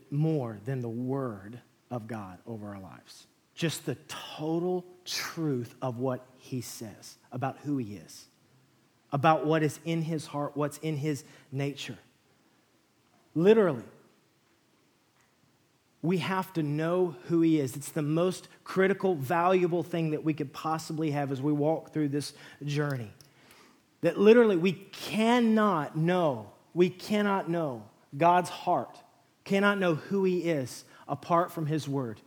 more 0.09 0.57
than 0.65 0.81
the 0.81 0.89
Word 0.89 1.59
of 1.89 2.07
God 2.07 2.39
over 2.47 2.69
our 2.69 2.79
lives. 2.79 3.27
Just 3.53 3.85
the 3.85 3.95
total 4.07 4.85
truth 5.05 5.75
of 5.81 5.99
what 5.99 6.25
He 6.37 6.61
says 6.61 7.17
about 7.31 7.57
who 7.63 7.77
He 7.77 7.95
is, 7.95 8.25
about 9.11 9.45
what 9.45 9.63
is 9.63 9.79
in 9.85 10.01
His 10.01 10.25
heart, 10.25 10.55
what's 10.55 10.77
in 10.79 10.95
His 10.97 11.23
nature. 11.51 11.97
Literally, 13.35 13.83
we 16.01 16.17
have 16.17 16.51
to 16.53 16.63
know 16.63 17.15
who 17.25 17.41
He 17.41 17.59
is. 17.59 17.75
It's 17.75 17.91
the 17.91 18.01
most 18.01 18.47
critical, 18.63 19.15
valuable 19.15 19.83
thing 19.83 20.11
that 20.11 20.23
we 20.23 20.33
could 20.33 20.53
possibly 20.53 21.11
have 21.11 21.31
as 21.31 21.41
we 21.41 21.51
walk 21.51 21.93
through 21.93 22.09
this 22.09 22.33
journey. 22.63 23.11
That 24.01 24.17
literally 24.17 24.55
we 24.55 24.71
cannot 24.71 25.95
know, 25.95 26.51
we 26.73 26.89
cannot 26.89 27.49
know 27.49 27.83
God's 28.17 28.49
heart 28.49 28.97
cannot 29.43 29.79
know 29.79 29.95
who 29.95 30.23
he 30.23 30.39
is 30.39 30.85
apart 31.07 31.51
from 31.51 31.65
his 31.65 31.87
word. 31.87 32.21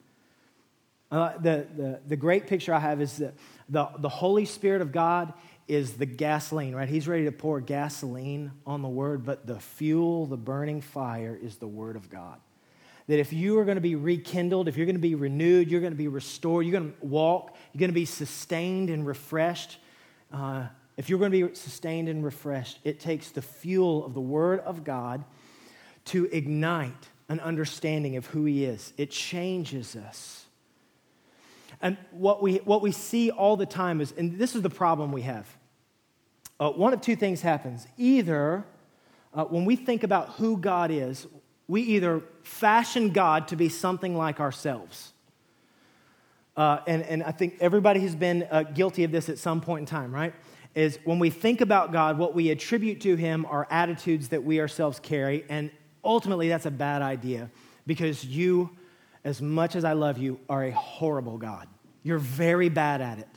Uh, 1.10 1.36
the, 1.38 1.66
the, 1.76 2.00
the 2.08 2.16
great 2.16 2.46
picture 2.46 2.74
I 2.74 2.80
have 2.80 3.00
is 3.00 3.18
that 3.18 3.34
the, 3.68 3.88
the 3.98 4.08
Holy 4.08 4.44
Spirit 4.44 4.82
of 4.82 4.90
God 4.90 5.32
is 5.68 5.94
the 5.94 6.06
gasoline, 6.06 6.74
right? 6.74 6.88
He's 6.88 7.08
ready 7.08 7.24
to 7.24 7.32
pour 7.32 7.60
gasoline 7.60 8.52
on 8.66 8.82
the 8.82 8.88
word, 8.88 9.24
but 9.24 9.46
the 9.46 9.60
fuel, 9.60 10.26
the 10.26 10.36
burning 10.36 10.80
fire, 10.80 11.38
is 11.40 11.56
the 11.56 11.66
word 11.66 11.96
of 11.96 12.10
God. 12.10 12.40
That 13.06 13.18
if 13.18 13.32
you 13.32 13.58
are 13.58 13.64
going 13.64 13.76
to 13.76 13.82
be 13.82 13.94
rekindled, 13.94 14.66
if 14.66 14.76
you're 14.76 14.86
going 14.86 14.96
to 14.96 15.00
be 15.00 15.14
renewed, 15.14 15.70
you're 15.70 15.80
going 15.80 15.92
to 15.92 15.96
be 15.96 16.08
restored, 16.08 16.66
you're 16.66 16.78
going 16.78 16.92
to 16.92 17.06
walk, 17.06 17.56
you're 17.72 17.80
going 17.80 17.90
to 17.90 17.94
be 17.94 18.06
sustained 18.06 18.90
and 18.90 19.06
refreshed. 19.06 19.78
Uh, 20.32 20.66
if 20.96 21.08
you're 21.08 21.18
going 21.18 21.30
to 21.30 21.48
be 21.48 21.54
sustained 21.54 22.08
and 22.08 22.24
refreshed, 22.24 22.78
it 22.84 23.00
takes 23.00 23.30
the 23.30 23.42
fuel 23.42 24.04
of 24.04 24.14
the 24.14 24.20
word 24.20 24.60
of 24.60 24.84
God 24.84 25.24
to 26.06 26.26
ignite 26.26 27.08
an 27.28 27.40
understanding 27.40 28.16
of 28.16 28.26
who 28.26 28.44
He 28.44 28.64
is. 28.64 28.92
It 28.96 29.10
changes 29.10 29.96
us. 29.96 30.44
And 31.80 31.96
what 32.12 32.42
we, 32.42 32.56
what 32.58 32.82
we 32.82 32.92
see 32.92 33.30
all 33.30 33.56
the 33.56 33.66
time 33.66 34.00
is, 34.00 34.12
and 34.16 34.38
this 34.38 34.54
is 34.54 34.62
the 34.62 34.70
problem 34.70 35.12
we 35.12 35.22
have. 35.22 35.46
Uh, 36.58 36.70
one 36.70 36.92
of 36.92 37.00
two 37.00 37.16
things 37.16 37.40
happens. 37.42 37.86
Either 37.98 38.64
uh, 39.34 39.44
when 39.44 39.64
we 39.64 39.76
think 39.76 40.02
about 40.02 40.30
who 40.30 40.56
God 40.56 40.90
is, 40.90 41.26
we 41.66 41.82
either 41.82 42.22
fashion 42.42 43.10
God 43.10 43.48
to 43.48 43.56
be 43.56 43.68
something 43.68 44.16
like 44.16 44.40
ourselves. 44.40 45.12
Uh, 46.56 46.78
and, 46.86 47.02
and 47.02 47.22
I 47.22 47.32
think 47.32 47.56
everybody 47.60 48.00
has 48.00 48.14
been 48.14 48.46
uh, 48.50 48.62
guilty 48.62 49.02
of 49.04 49.10
this 49.10 49.28
at 49.28 49.38
some 49.38 49.60
point 49.60 49.80
in 49.80 49.86
time, 49.86 50.14
right? 50.14 50.34
Is 50.74 50.98
when 51.04 51.18
we 51.18 51.30
think 51.30 51.60
about 51.60 51.92
God, 51.92 52.18
what 52.18 52.34
we 52.34 52.50
attribute 52.50 53.00
to 53.02 53.16
Him 53.16 53.46
are 53.46 53.66
attitudes 53.70 54.28
that 54.28 54.44
we 54.44 54.60
ourselves 54.60 55.00
carry, 55.00 55.44
and 55.48 55.70
ultimately, 56.04 56.48
that's 56.48 56.66
a 56.66 56.70
bad 56.70 57.02
idea 57.02 57.50
because 57.86 58.24
you, 58.24 58.70
as 59.24 59.40
much 59.40 59.76
as 59.76 59.84
I 59.84 59.92
love 59.92 60.18
you, 60.18 60.38
are 60.48 60.64
a 60.64 60.70
horrible 60.70 61.38
God. 61.38 61.68
You're 62.02 62.18
very 62.18 62.68
bad 62.68 63.00
at 63.00 63.18
it. 63.18 63.28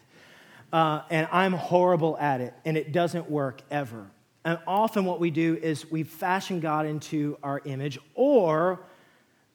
Uh, 0.71 1.01
and 1.09 1.27
I'm 1.31 1.53
horrible 1.53 2.17
at 2.17 2.41
it, 2.41 2.53
and 2.65 2.75
it 2.75 2.91
doesn't 2.91 3.29
work 3.29 3.61
ever. 3.71 4.05
And 4.43 4.59
often, 4.67 5.05
what 5.05 5.19
we 5.19 5.31
do 5.31 5.57
is 5.61 5.89
we 5.89 6.03
fashion 6.03 6.59
God 6.59 6.85
into 6.85 7.37
our 7.41 7.61
image, 7.65 7.99
or 8.15 8.81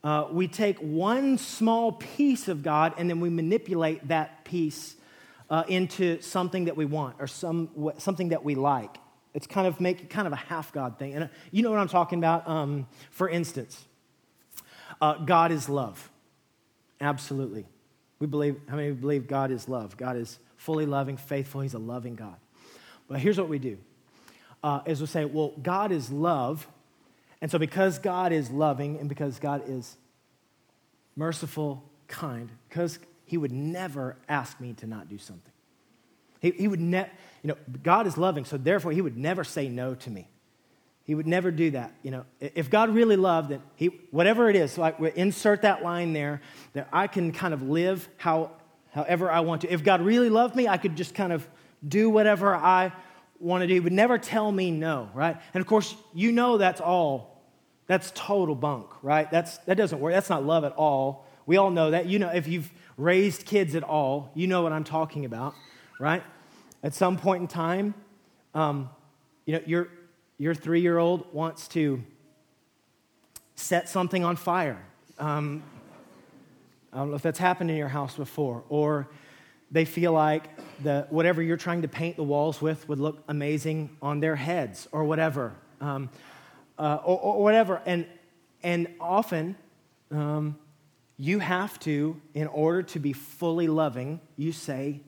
uh, 0.05 0.27
we 0.33 0.48
take 0.48 0.79
one 0.79 1.38
small 1.38 1.92
piece 1.92 2.48
of 2.48 2.62
God 2.62 2.94
and 2.98 3.09
then 3.09 3.20
we 3.20 3.31
manipulate 3.31 4.09
that 4.09 4.44
piece 4.44 4.96
uh, 5.48 5.62
into 5.68 6.20
something 6.20 6.64
that 6.64 6.77
we 6.77 6.85
want 6.85 7.16
or 7.20 7.27
some, 7.27 7.92
something 7.98 8.31
that 8.31 8.44
we 8.44 8.55
like. 8.55 8.96
It's 9.35 9.47
kind 9.47 9.66
of 9.66 9.81
make 9.81 10.11
kind 10.11 10.27
of 10.27 10.33
a 10.33 10.37
half 10.37 10.73
God 10.73 10.99
thing. 10.99 11.14
And 11.14 11.25
uh, 11.25 11.29
you 11.51 11.62
know 11.62 11.71
what 11.71 11.81
I'm 11.81 11.88
talking 11.88 12.18
about? 12.18 12.47
Um, 12.47 12.87
for 13.11 13.29
instance, 13.29 13.85
uh, 15.01 15.14
God 15.25 15.53
is 15.53 15.68
love. 15.68 16.11
Absolutely. 17.01 17.66
We 18.18 18.27
believe, 18.27 18.61
how 18.68 18.77
many 18.77 18.92
believe 18.92 19.27
God 19.27 19.51
is 19.51 19.68
love? 19.68 19.97
God 19.97 20.16
is 20.16 20.38
fully 20.57 20.87
loving, 20.87 21.16
faithful. 21.16 21.61
He's 21.61 21.75
a 21.75 21.79
loving 21.79 22.14
God. 22.14 22.37
But 23.09 23.21
here's 23.21 23.38
what 23.38 23.49
we 23.49 23.59
do 23.59 23.79
uh, 24.62 24.81
is 24.87 25.01
we 25.01 25.07
say, 25.07 25.25
well, 25.25 25.53
God 25.62 25.92
is 25.92 26.11
love. 26.11 26.68
And 27.40 27.51
so 27.51 27.59
because 27.59 27.99
God 27.99 28.33
is 28.33 28.51
loving 28.51 28.99
and 29.01 29.09
because 29.09 29.38
God 29.40 29.62
is 29.66 29.97
merciful, 31.16 31.83
kind, 32.07 32.51
because 32.68 32.99
he 33.25 33.37
would 33.37 33.53
never 33.53 34.16
ask 34.29 34.61
me 34.61 34.75
to 34.75 34.87
not 34.87 35.09
do 35.09 35.18
something. 35.18 35.53
He, 36.40 36.51
he 36.51 36.68
would 36.68 36.81
never, 36.81 37.11
you 37.42 37.48
know, 37.48 37.57
God 37.83 38.07
is 38.07 38.16
loving, 38.16 38.44
so 38.44 38.57
therefore 38.57 38.92
he 38.92 39.00
would 39.00 39.16
never 39.16 39.44
say 39.44 39.68
no 39.68 39.94
to 39.96 40.11
me. 40.11 40.28
He 41.05 41.14
would 41.16 41.26
never 41.26 41.50
do 41.50 41.72
that. 41.72 41.92
You 42.02 42.12
know, 42.12 42.24
if 42.40 42.70
God 42.70 42.90
really 42.90 43.16
loved, 43.16 43.50
then 43.50 43.62
he, 43.74 43.87
whatever 44.12 44.48
it 44.48 44.55
is, 44.55 44.78
like 44.78 45.00
we 45.00 45.11
insert 45.16 45.62
that 45.62 45.83
line 45.83 46.12
there, 46.12 46.40
that 46.74 46.88
I 46.92 47.09
can 47.09 47.33
kind 47.33 47.52
of 47.52 47.62
live 47.62 48.09
how, 48.16 48.52
however 48.92 49.31
I 49.31 49.40
want 49.40 49.62
to. 49.62 49.72
If 49.72 49.83
God 49.83 50.00
really 50.00 50.31
loved 50.31 50.55
me, 50.55 50.68
I 50.68 50.76
could 50.76 50.96
just 50.96 51.14
kind 51.14 51.33
of 51.33 51.46
do 51.87 52.09
whatever 52.09 52.55
I 52.55 52.92
want 53.40 53.62
to 53.62 53.66
do. 53.66 53.74
He 53.74 53.81
would 53.81 53.92
never 53.92 54.16
tell 54.16 54.52
me 54.52 54.70
no, 54.70 55.11
right? 55.12 55.37
And 55.52 55.61
of 55.61 55.66
course, 55.66 55.96
you 56.14 56.31
know 56.31 56.59
that's 56.59 56.81
all, 56.81 57.42
that's 57.88 58.12
total 58.14 58.55
bunk, 58.55 58.87
right? 59.02 59.28
That's, 59.28 59.59
that 59.59 59.76
doesn't 59.76 59.98
work. 59.98 60.12
That's 60.12 60.31
not 60.31 60.44
love 60.44 60.62
at 60.62 60.72
all. 60.72 61.26
We 61.46 61.57
all 61.57 61.72
know 61.72 61.90
that. 61.90 62.07
You 62.07 62.20
know, 62.20 62.28
if 62.28 62.46
you've 62.46 62.70
raised 62.96 63.44
kids 63.44 63.74
at 63.74 63.83
all, 63.83 64.31
you 64.37 64.46
know 64.46 64.62
what 64.62 64.72
I'm 64.72 64.85
talking 64.85 65.24
about, 65.24 65.55
right? 65.98 66.22
At 66.83 66.95
some 66.95 67.16
point 67.16 67.42
in 67.42 67.49
time, 67.49 67.95
um, 68.55 68.90
you 69.47 69.55
know, 69.55 69.61
your, 69.66 69.88
your 70.38 70.55
three 70.55 70.81
year 70.81 70.99
old 70.99 71.33
wants 71.33 71.68
to 71.68 72.03
set 73.55 73.88
something 73.88 74.25
on 74.25 74.37
fire. 74.37 74.83
Um, 75.18 75.62
I 76.92 76.99
don't 76.99 77.11
know 77.11 77.16
if 77.16 77.23
that's 77.23 77.38
happened 77.38 77.71
in 77.71 77.77
your 77.77 77.88
house 77.88 78.16
before, 78.16 78.64
or 78.68 79.09
they 79.71 79.85
feel 79.85 80.12
like 80.12 80.45
the, 80.83 81.07
whatever 81.09 81.40
you're 81.40 81.57
trying 81.57 81.83
to 81.83 81.88
paint 81.88 82.16
the 82.16 82.23
walls 82.23 82.61
with 82.61 82.87
would 82.88 82.99
look 82.99 83.23
amazing 83.29 83.97
on 84.03 84.21
their 84.21 84.37
heads, 84.37 84.88
or 84.92 85.05
whatever, 85.05 85.55
um, 85.81 86.11
uh, 86.79 86.99
or, 87.05 87.18
or, 87.18 87.42
whatever. 87.42 87.81
And, 87.87 88.07
and 88.62 88.88
often, 89.01 89.57
um, 90.11 90.59
you 91.16 91.38
have 91.38 91.79
to, 91.81 92.21
in 92.35 92.47
order 92.49 92.83
to 92.83 92.99
be 92.99 93.12
fully 93.12 93.68
loving, 93.68 94.21
you 94.37 94.53
say, 94.53 95.01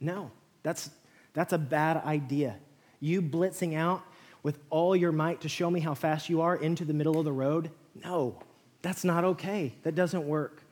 no, 0.00 0.30
that's, 0.62 0.90
that's 1.32 1.52
a 1.52 1.58
bad 1.58 1.98
idea. 1.98 2.56
You 3.00 3.22
blitzing 3.22 3.76
out 3.76 4.02
with 4.42 4.58
all 4.70 4.94
your 4.94 5.12
might 5.12 5.40
to 5.42 5.48
show 5.48 5.70
me 5.70 5.80
how 5.80 5.94
fast 5.94 6.28
you 6.28 6.40
are 6.40 6.56
into 6.56 6.84
the 6.84 6.94
middle 6.94 7.18
of 7.18 7.24
the 7.24 7.32
road? 7.32 7.70
No, 8.04 8.38
that's 8.82 9.04
not 9.04 9.24
okay. 9.24 9.74
That 9.82 9.94
doesn't 9.94 10.26
work. 10.26 10.62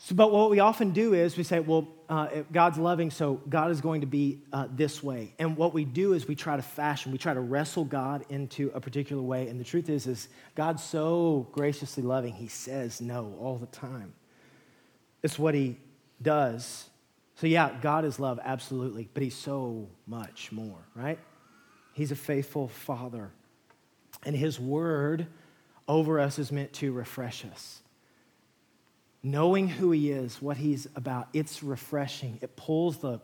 So, 0.00 0.14
but 0.14 0.30
what 0.30 0.48
we 0.48 0.60
often 0.60 0.92
do 0.92 1.12
is 1.12 1.36
we 1.36 1.42
say, 1.42 1.58
well, 1.58 1.88
uh, 2.08 2.28
God's 2.52 2.78
loving, 2.78 3.10
so 3.10 3.40
God 3.48 3.72
is 3.72 3.80
going 3.80 4.00
to 4.02 4.06
be 4.06 4.40
uh, 4.52 4.68
this 4.70 5.02
way. 5.02 5.34
And 5.40 5.56
what 5.56 5.74
we 5.74 5.84
do 5.84 6.12
is 6.12 6.28
we 6.28 6.36
try 6.36 6.56
to 6.56 6.62
fashion, 6.62 7.10
we 7.10 7.18
try 7.18 7.34
to 7.34 7.40
wrestle 7.40 7.84
God 7.84 8.24
into 8.28 8.70
a 8.74 8.80
particular 8.80 9.20
way. 9.20 9.48
And 9.48 9.58
the 9.58 9.64
truth 9.64 9.88
is, 9.88 10.06
is 10.06 10.28
God's 10.54 10.84
so 10.84 11.48
graciously 11.52 12.04
loving, 12.04 12.32
He 12.32 12.46
says 12.46 13.00
no 13.00 13.34
all 13.40 13.58
the 13.58 13.66
time. 13.66 14.14
It's 15.22 15.38
what 15.38 15.54
He 15.54 15.76
does. 16.22 16.88
So, 17.40 17.46
yeah, 17.46 17.70
God 17.80 18.04
is 18.04 18.18
love, 18.18 18.40
absolutely, 18.42 19.08
but 19.14 19.22
He's 19.22 19.36
so 19.36 19.88
much 20.08 20.50
more, 20.50 20.78
right? 20.96 21.20
He's 21.92 22.10
a 22.10 22.16
faithful 22.16 22.66
Father. 22.66 23.30
And 24.24 24.34
His 24.34 24.58
word 24.58 25.28
over 25.86 26.18
us 26.18 26.40
is 26.40 26.50
meant 26.50 26.72
to 26.74 26.92
refresh 26.92 27.44
us. 27.44 27.80
knowing 29.22 29.68
who 29.68 29.90
He 29.90 30.10
is, 30.10 30.40
what 30.40 30.56
He's 30.56 30.86
about, 30.96 31.28
it's 31.32 31.62
refreshing. 31.62 32.38
It 32.40 32.56
pulls 32.56 32.98
the 32.98 33.20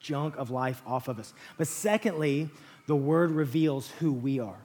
junk 0.00 0.36
of 0.36 0.50
life 0.50 0.82
off 0.86 1.08
of 1.08 1.18
us. 1.18 1.32
But 1.56 1.66
secondly, 1.66 2.50
the 2.86 2.96
Word 2.96 3.30
reveals 3.30 3.90
who 3.98 4.12
we 4.12 4.40
are. 4.40 4.58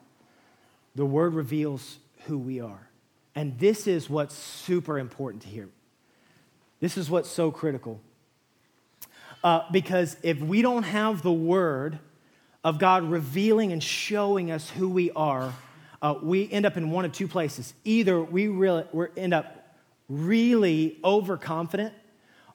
The 0.96 1.06
Word 1.06 1.34
reveals 1.34 1.98
who 2.26 2.38
we 2.38 2.60
are. 2.60 2.90
And 3.36 3.58
this 3.60 3.88
is 3.88 4.10
what's 4.10 4.36
super 4.36 5.00
important 5.00 5.44
to 5.44 5.50
hear. 5.50 5.70
This 6.80 6.98
is 6.98 7.10
what's 7.10 7.30
so 7.30 7.52
critical. 7.52 8.02
Uh, 9.44 9.64
because 9.72 10.18
if 10.22 10.40
we 10.40 10.62
don't 10.62 10.84
have 10.84 11.22
the 11.22 11.32
Word 11.32 12.00
of 12.64 12.78
God 12.78 13.04
revealing 13.04 13.72
and 13.72 13.82
showing 13.82 14.52
us 14.52 14.70
who 14.70 14.90
we 14.90 15.12
are, 15.12 15.54
uh, 16.02 16.16
we 16.22 16.52
end 16.52 16.66
up 16.66 16.78
in 16.78 16.92
one 16.92 17.06
of 17.06 17.12
two 17.12 17.28
places. 17.28 17.74
Either 17.84 18.22
we 18.22 18.48
really, 18.48 18.86
we 18.92 19.08
end 19.18 19.34
up 19.34 19.76
really 20.10 21.00
overconfident 21.04 21.94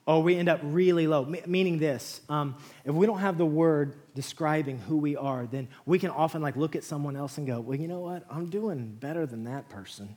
or 0.07 0.22
we 0.22 0.37
end 0.37 0.49
up 0.49 0.61
really 0.62 1.07
low. 1.07 1.25
M- 1.25 1.37
meaning 1.46 1.79
this 1.79 2.20
um, 2.29 2.57
if 2.85 2.94
we 2.94 3.07
don't 3.07 3.18
have 3.18 3.38
the 3.38 3.46
word 3.46 3.96
describing 4.14 4.79
who 4.79 4.96
we 4.96 5.16
are, 5.16 5.46
then 5.46 5.68
we 5.85 5.99
can 5.99 6.11
often 6.11 6.40
like 6.42 6.57
look 6.57 6.77
at 6.77 6.85
someone 6.85 7.16
else 7.16 7.38
and 7.38 7.46
go, 7.46 7.61
well, 7.61 7.79
you 7.79 7.88
know 7.88 8.01
what? 8.01 8.25
I'm 8.31 8.49
doing 8.49 8.96
better 9.01 9.27
than 9.27 9.44
that 9.44 9.68
person. 9.68 10.16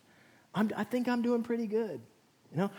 I'm, 0.53 0.71
i 0.75 0.83
think 0.83 1.07
I'm 1.07 1.21
doing 1.21 1.43
pretty 1.43 1.67
good. 1.67 2.01
You 2.51 2.57
know, 2.57 2.71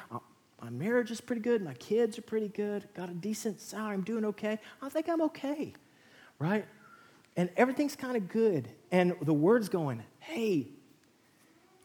my 0.62 0.70
marriage 0.70 1.10
is 1.10 1.20
pretty 1.20 1.42
good. 1.42 1.62
My 1.62 1.74
kids 1.74 2.18
are 2.18 2.22
pretty 2.22 2.48
good. 2.48 2.88
Got 2.94 3.08
a 3.08 3.14
decent 3.14 3.60
salary. 3.60 3.94
I'm 3.94 4.02
doing 4.02 4.24
okay. 4.26 4.58
I 4.82 4.88
think 4.88 5.08
I'm 5.08 5.22
okay, 5.22 5.72
right? 6.38 6.66
And 7.36 7.48
everything's 7.56 7.96
kind 7.96 8.16
of 8.16 8.28
good. 8.28 8.68
And 8.90 9.14
the 9.22 9.32
word's 9.32 9.68
going, 9.68 10.02
hey, 10.18 10.68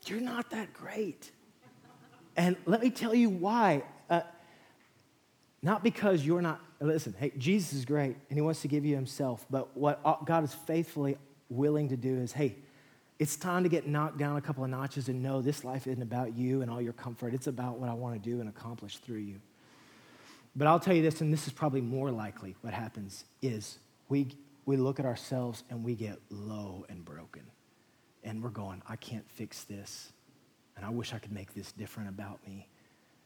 you're 0.05 0.19
not 0.19 0.49
that 0.51 0.73
great. 0.73 1.31
And 2.35 2.57
let 2.65 2.81
me 2.81 2.89
tell 2.89 3.15
you 3.15 3.29
why. 3.29 3.83
Uh, 4.09 4.21
not 5.61 5.83
because 5.83 6.25
you're 6.25 6.41
not, 6.41 6.61
listen, 6.79 7.15
hey, 7.17 7.31
Jesus 7.38 7.73
is 7.73 7.85
great 7.85 8.17
and 8.29 8.38
he 8.38 8.41
wants 8.41 8.61
to 8.61 8.67
give 8.67 8.85
you 8.85 8.95
himself, 8.95 9.45
but 9.49 9.75
what 9.75 10.25
God 10.25 10.43
is 10.43 10.53
faithfully 10.53 11.17
willing 11.49 11.89
to 11.89 11.97
do 11.97 12.17
is, 12.17 12.33
hey, 12.33 12.57
it's 13.17 13.36
time 13.38 13.63
to 13.63 13.69
get 13.69 13.88
knocked 13.88 14.17
down 14.17 14.36
a 14.36 14.41
couple 14.41 14.63
of 14.63 14.69
notches 14.69 15.08
and 15.08 15.23
know 15.23 15.41
this 15.41 15.63
life 15.63 15.88
isn't 15.88 16.01
about 16.01 16.36
you 16.36 16.62
and 16.62 16.69
all 16.69 16.82
your 16.82 16.93
comfort. 16.93 17.34
It's 17.34 17.47
about 17.47 17.80
what 17.80 17.89
I 17.89 17.93
want 17.93 18.21
to 18.21 18.30
do 18.30 18.41
and 18.41 18.49
accomplish 18.49 18.97
through 18.97 19.19
you. 19.19 19.39
But 20.56 20.67
I'll 20.67 20.80
tell 20.80 20.95
you 20.95 21.01
this, 21.01 21.21
and 21.21 21.32
this 21.32 21.47
is 21.47 21.54
probably 21.54 21.82
more 21.82 22.12
likely 22.12 22.56
what 22.62 22.73
happens 22.73 23.25
is 23.41 23.80
we, 24.10 24.28
we 24.65 24.78
look 24.78 24.99
at 24.99 25.06
ourselves 25.06 25.63
and 25.69 25.84
we 25.84 25.95
get 25.95 26.17
low 26.30 26.86
and 26.89 27.04
broken. 27.04 27.43
And 28.23 28.41
we're 28.41 28.49
going, 28.49 28.82
I 28.88 28.95
can't 28.95 29.30
fix 29.30 29.63
this. 29.63 30.12
And 30.75 30.86
I 30.86 30.89
wish 30.89 31.13
I 31.13 31.19
could 31.19 31.32
make 31.32 31.54
this 31.54 31.71
different 31.71 32.10
about 32.10 32.45
me. 32.45 32.67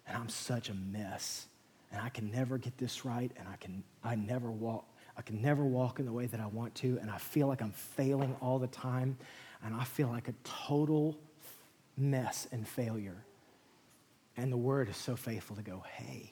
And 0.08 0.18
I'm 0.18 0.30
such 0.30 0.70
a 0.70 0.74
mess. 0.74 1.48
And 1.92 2.02
I 2.02 2.10
can 2.10 2.32
never 2.32 2.58
get 2.58 2.78
this 2.78 3.06
right. 3.06 3.32
And 3.38 3.48
I 3.48 3.56
can 3.56 3.84
I 4.04 4.16
never 4.16 4.52
walk, 4.52 4.86
I 5.18 5.22
can 5.22 5.42
never 5.42 5.64
walk 5.64 6.00
in 6.00 6.06
the 6.06 6.12
way 6.12 6.26
that 6.28 6.40
I 6.40 6.48
want 6.48 6.76
to. 6.76 7.00
And 7.02 7.10
I 7.10 7.18
feel 7.18 7.48
like 7.48 7.62
I'm 7.62 7.72
failing 7.72 8.36
all 8.42 8.60
the 8.60 8.68
time. 8.68 9.18
And 9.64 9.76
I 9.76 9.84
feel 9.84 10.08
like 10.08 10.28
a 10.28 10.34
total 10.44 11.18
mess 11.98 12.48
and 12.52 12.68
failure. 12.68 13.24
And 14.38 14.52
the 14.52 14.58
word 14.58 14.90
is 14.90 14.98
so 14.98 15.16
faithful 15.16 15.56
to 15.58 15.62
go, 15.62 15.84
hey, 15.96 16.32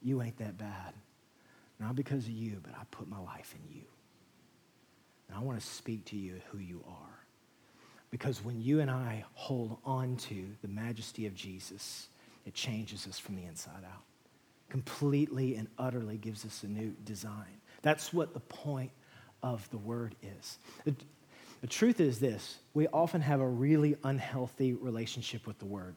you 0.00 0.22
ain't 0.22 0.38
that 0.38 0.56
bad. 0.56 0.94
Not 1.80 1.96
because 1.96 2.24
of 2.24 2.30
you, 2.30 2.60
but 2.62 2.72
I 2.74 2.84
put 2.90 3.08
my 3.08 3.18
life 3.18 3.54
in 3.58 3.76
you. 3.76 3.82
And 5.28 5.36
I 5.36 5.40
want 5.40 5.58
to 5.60 5.66
speak 5.66 6.04
to 6.06 6.16
you 6.16 6.40
who 6.52 6.58
you 6.58 6.84
are. 6.86 7.18
Because 8.10 8.44
when 8.44 8.60
you 8.60 8.78
and 8.80 8.90
I 8.90 9.24
hold 9.34 9.78
on 9.84 10.16
to 10.18 10.44
the 10.62 10.68
majesty 10.68 11.26
of 11.26 11.34
Jesus, 11.34 12.08
it 12.46 12.54
changes 12.54 13.08
us 13.08 13.18
from 13.18 13.34
the 13.34 13.44
inside 13.44 13.82
out. 13.84 14.02
Completely 14.68 15.56
and 15.56 15.66
utterly 15.78 16.16
gives 16.16 16.44
us 16.44 16.62
a 16.62 16.68
new 16.68 16.94
design. 17.04 17.60
That's 17.82 18.12
what 18.12 18.32
the 18.32 18.40
point 18.40 18.92
of 19.42 19.68
the 19.70 19.78
word 19.78 20.14
is. 20.22 20.58
The, 21.64 21.68
truth 21.68 21.98
is 21.98 22.18
this 22.18 22.58
we 22.74 22.88
often 22.88 23.22
have 23.22 23.40
a 23.40 23.48
really 23.48 23.96
unhealthy 24.04 24.74
relationship 24.74 25.46
with 25.46 25.58
the 25.58 25.64
word. 25.64 25.94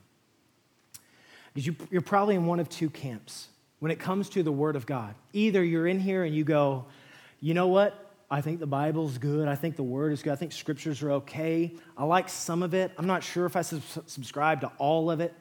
Because 1.53 1.67
you, 1.67 1.75
you're 1.91 1.99
probably 1.99 2.35
in 2.35 2.45
one 2.45 2.61
of 2.61 2.69
two 2.69 2.89
camps 2.89 3.49
when 3.79 3.91
it 3.91 3.99
comes 3.99 4.29
to 4.29 4.43
the 4.43 4.51
word 4.51 4.77
of 4.77 4.85
God. 4.85 5.13
Either 5.33 5.61
you're 5.61 5.85
in 5.85 5.99
here 5.99 6.23
and 6.23 6.33
you 6.33 6.45
go, 6.45 6.85
you 7.41 7.53
know 7.53 7.67
what? 7.67 8.13
I 8.31 8.39
think 8.39 8.61
the 8.61 8.65
Bible's 8.65 9.17
good. 9.17 9.49
I 9.49 9.55
think 9.55 9.75
the 9.75 9.83
Word 9.83 10.13
is 10.13 10.23
good. 10.23 10.31
I 10.31 10.37
think 10.37 10.53
scriptures 10.53 11.03
are 11.03 11.11
okay. 11.11 11.73
I 11.97 12.05
like 12.05 12.29
some 12.29 12.63
of 12.63 12.73
it. 12.73 12.93
I'm 12.97 13.07
not 13.07 13.21
sure 13.21 13.45
if 13.45 13.57
I 13.57 13.61
subscribe 13.61 14.61
to 14.61 14.71
all 14.77 15.11
of 15.11 15.19
it. 15.19 15.33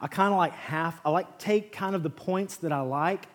I 0.00 0.06
kind 0.06 0.32
of 0.32 0.38
like 0.38 0.52
half. 0.52 1.00
I 1.04 1.10
like 1.10 1.38
take 1.38 1.72
kind 1.72 1.96
of 1.96 2.04
the 2.04 2.10
points 2.10 2.58
that 2.58 2.70
I 2.70 2.80
like 2.82 3.26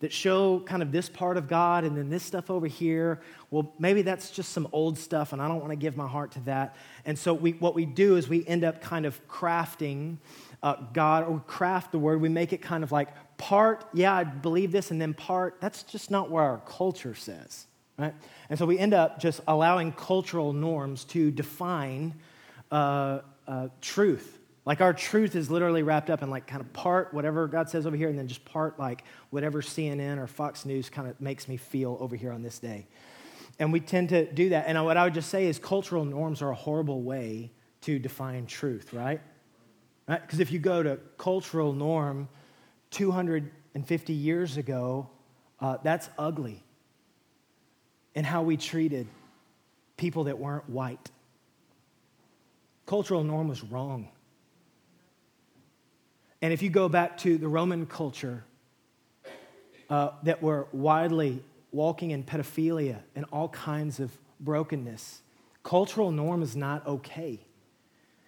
that 0.00 0.12
show 0.12 0.60
kind 0.60 0.82
of 0.82 0.92
this 0.92 1.08
part 1.08 1.36
of 1.36 1.48
God 1.48 1.84
and 1.84 1.96
then 1.96 2.08
this 2.08 2.22
stuff 2.22 2.50
over 2.50 2.66
here. 2.66 3.20
Well, 3.50 3.72
maybe 3.78 4.02
that's 4.02 4.30
just 4.30 4.52
some 4.52 4.68
old 4.72 4.98
stuff 4.98 5.32
and 5.32 5.42
I 5.42 5.48
don't 5.48 5.60
want 5.60 5.70
to 5.70 5.76
give 5.76 5.96
my 5.96 6.06
heart 6.06 6.32
to 6.32 6.40
that. 6.40 6.76
And 7.04 7.18
so 7.18 7.34
we, 7.34 7.52
what 7.52 7.74
we 7.74 7.84
do 7.84 8.16
is 8.16 8.28
we 8.28 8.46
end 8.46 8.64
up 8.64 8.80
kind 8.80 9.06
of 9.06 9.26
crafting 9.28 10.18
uh, 10.62 10.76
God 10.92 11.24
or 11.24 11.40
craft 11.46 11.92
the 11.92 11.98
word. 11.98 12.20
We 12.20 12.28
make 12.28 12.52
it 12.52 12.62
kind 12.62 12.84
of 12.84 12.92
like 12.92 13.08
part, 13.38 13.84
yeah, 13.92 14.14
I 14.14 14.24
believe 14.24 14.72
this, 14.72 14.90
and 14.90 15.00
then 15.00 15.14
part. 15.14 15.60
That's 15.60 15.82
just 15.82 16.10
not 16.10 16.30
what 16.30 16.42
our 16.42 16.62
culture 16.66 17.14
says 17.14 17.66
right? 17.98 18.14
And 18.48 18.58
so 18.58 18.64
we 18.64 18.78
end 18.78 18.94
up 18.94 19.18
just 19.20 19.40
allowing 19.46 19.92
cultural 19.92 20.52
norms 20.52 21.04
to 21.06 21.30
define 21.30 22.14
uh, 22.70 23.20
uh, 23.46 23.68
truth. 23.80 24.38
Like 24.64 24.80
our 24.80 24.92
truth 24.92 25.34
is 25.34 25.50
literally 25.50 25.82
wrapped 25.82 26.10
up 26.10 26.22
in 26.22 26.30
like 26.30 26.46
kind 26.46 26.60
of 26.60 26.72
part 26.72 27.14
whatever 27.14 27.46
God 27.46 27.68
says 27.70 27.86
over 27.86 27.96
here, 27.96 28.08
and 28.08 28.18
then 28.18 28.28
just 28.28 28.44
part 28.44 28.78
like 28.78 29.04
whatever 29.30 29.62
CNN 29.62 30.18
or 30.18 30.26
Fox 30.26 30.64
News 30.64 30.90
kind 30.90 31.08
of 31.08 31.20
makes 31.20 31.48
me 31.48 31.56
feel 31.56 31.96
over 32.00 32.16
here 32.16 32.32
on 32.32 32.42
this 32.42 32.58
day. 32.58 32.86
And 33.58 33.72
we 33.72 33.80
tend 33.80 34.10
to 34.10 34.30
do 34.30 34.50
that. 34.50 34.66
And 34.66 34.84
what 34.84 34.96
I 34.96 35.04
would 35.04 35.14
just 35.14 35.30
say 35.30 35.46
is 35.46 35.58
cultural 35.58 36.04
norms 36.04 36.42
are 36.42 36.50
a 36.50 36.54
horrible 36.54 37.02
way 37.02 37.50
to 37.82 37.98
define 37.98 38.46
truth, 38.46 38.92
right? 38.92 39.20
Because 40.06 40.40
if 40.40 40.52
you 40.52 40.58
go 40.58 40.82
to 40.82 40.98
cultural 41.16 41.72
norm 41.72 42.28
250 42.90 44.12
years 44.12 44.56
ago, 44.56 45.08
uh, 45.60 45.78
that's 45.82 46.08
ugly 46.18 46.62
and 48.14 48.24
how 48.26 48.42
we 48.42 48.56
treated 48.56 49.06
people 49.96 50.24
that 50.24 50.38
weren't 50.38 50.68
white. 50.68 51.10
Cultural 52.86 53.22
norm 53.22 53.48
was 53.48 53.62
wrong. 53.62 54.08
And 56.40 56.52
if 56.52 56.62
you 56.62 56.70
go 56.70 56.88
back 56.88 57.18
to 57.18 57.36
the 57.36 57.48
Roman 57.48 57.86
culture 57.86 58.44
uh, 59.90 60.10
that 60.22 60.42
were 60.42 60.68
widely 60.72 61.42
walking 61.72 62.12
in 62.12 62.22
pedophilia 62.22 63.00
and 63.16 63.24
all 63.32 63.48
kinds 63.48 63.98
of 63.98 64.16
brokenness, 64.40 65.22
cultural 65.64 66.12
norm 66.12 66.42
is 66.42 66.54
not 66.54 66.86
okay. 66.86 67.40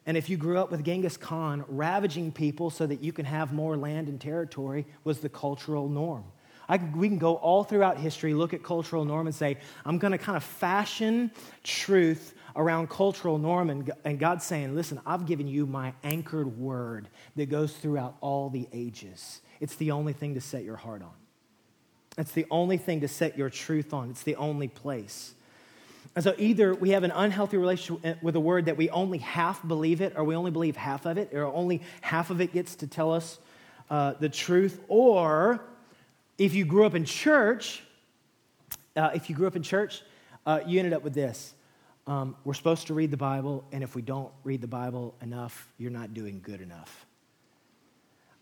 And 0.07 0.17
if 0.17 0.29
you 0.29 0.37
grew 0.37 0.59
up 0.59 0.73
with 0.73 0.85
Genghis 0.85 1.17
Khan 1.17 1.65
ravaging 1.69 2.33
people 2.33 2.71
so 2.71 2.87
that 2.87 3.03
you 3.03 3.13
can 3.13 3.27
have 3.27 3.53
more 3.53 3.77
land 3.77 4.09
and 4.09 4.21
territory, 4.21 4.87
was 5.05 5.21
the 5.21 5.29
cultural 5.29 5.89
norm. 5.89 6.25
I, 6.69 6.79
we 6.95 7.09
can 7.09 7.19
go 7.19 7.35
all 7.35 7.65
throughout 7.65 7.99
history, 7.99 8.33
look 8.35 8.55
at 8.55 8.63
cultural 8.63 9.05
norm, 9.05 9.27
and 9.27 9.35
say, 9.35 9.59
I'm 9.85 9.99
going 9.99 10.13
to 10.13 10.19
kind 10.19 10.37
of 10.37 10.45
fashion 10.45 11.31
truth 11.63 12.35
around 12.57 12.91
cultural 12.91 13.39
norm. 13.39 13.71
And, 13.71 13.91
and 14.05 14.19
God's 14.19 14.45
saying, 14.45 14.75
listen, 14.75 15.01
I've 15.07 15.27
given 15.27 15.49
you 15.49 15.67
my 15.67 15.93
anchored 16.03 16.59
word 16.59 17.09
that 17.37 17.51
goes 17.51 17.73
throughout 17.73 18.17
all 18.21 18.51
the 18.51 18.69
ages. 18.73 19.41
It's 19.61 19.77
the 19.77 19.91
only 19.91 20.13
thing 20.13 20.35
to 20.35 20.41
set 20.41 20.65
your 20.65 20.77
heart 20.77 21.03
on. 21.03 21.13
It's 22.19 22.33
the 22.33 22.47
only 22.51 22.77
thing 22.77 23.01
to 23.01 23.09
set 23.09 23.39
your 23.39 23.51
truth 23.51 23.95
on. 23.95 24.11
It's 24.11 24.23
the 24.23 24.37
only 24.37 24.69
place. 24.69 25.35
And 26.17 26.25
so 26.25 26.35
either 26.39 26.75
we 26.75 26.91
have 26.91 27.05
an 27.05 27.13
unhealthy 27.13 27.57
relationship 27.57 28.23
with 28.23 28.35
a 28.35 28.41
word 28.41 28.65
that 28.65 28.77
we 28.77 28.91
only 28.91 29.19
half 29.19 29.67
believe 29.67 30.01
it, 30.01 30.15
or 30.17 30.25
we 30.25 30.35
only 30.35 30.51
believe 30.51 30.77
half 30.77 31.07
of 31.07 31.19
it, 31.19 31.33
or 31.33 31.45
only 31.45 31.83
half 32.01 32.31
of 32.31 32.41
it 32.41 32.53
gets 32.53 32.75
to 32.77 32.87
tell 32.87 33.13
us 33.13 33.39
uh, 33.91 34.15
the 34.19 34.29
truth, 34.29 34.81
or 34.89 35.61
if 36.39 36.55
you 36.55 36.65
grew 36.65 36.85
up 36.85 36.95
in 36.95 37.05
church, 37.05 37.83
uh, 38.97 39.11
if 39.15 39.29
you 39.29 39.37
grew 39.37 39.47
up 39.47 39.57
in 39.57 39.63
church, 39.63 40.03
uh, 40.47 40.61
you 40.67 40.79
ended 40.79 40.93
up 40.93 41.05
with 41.05 41.15
this. 41.15 41.55
Um, 42.07 42.37
we're 42.45 42.55
supposed 42.55 42.87
to 42.89 42.95
read 42.95 43.11
the 43.11 43.17
Bible, 43.17 43.65
and 43.73 43.85
if 43.85 43.95
we 43.95 44.03
don't 44.03 44.33
read 44.43 44.61
the 44.61 44.67
Bible 44.67 45.15
enough, 45.21 45.69
you're 45.79 45.91
not 45.91 46.15
doing 46.15 46.41
good 46.43 46.61
enough. 46.61 47.07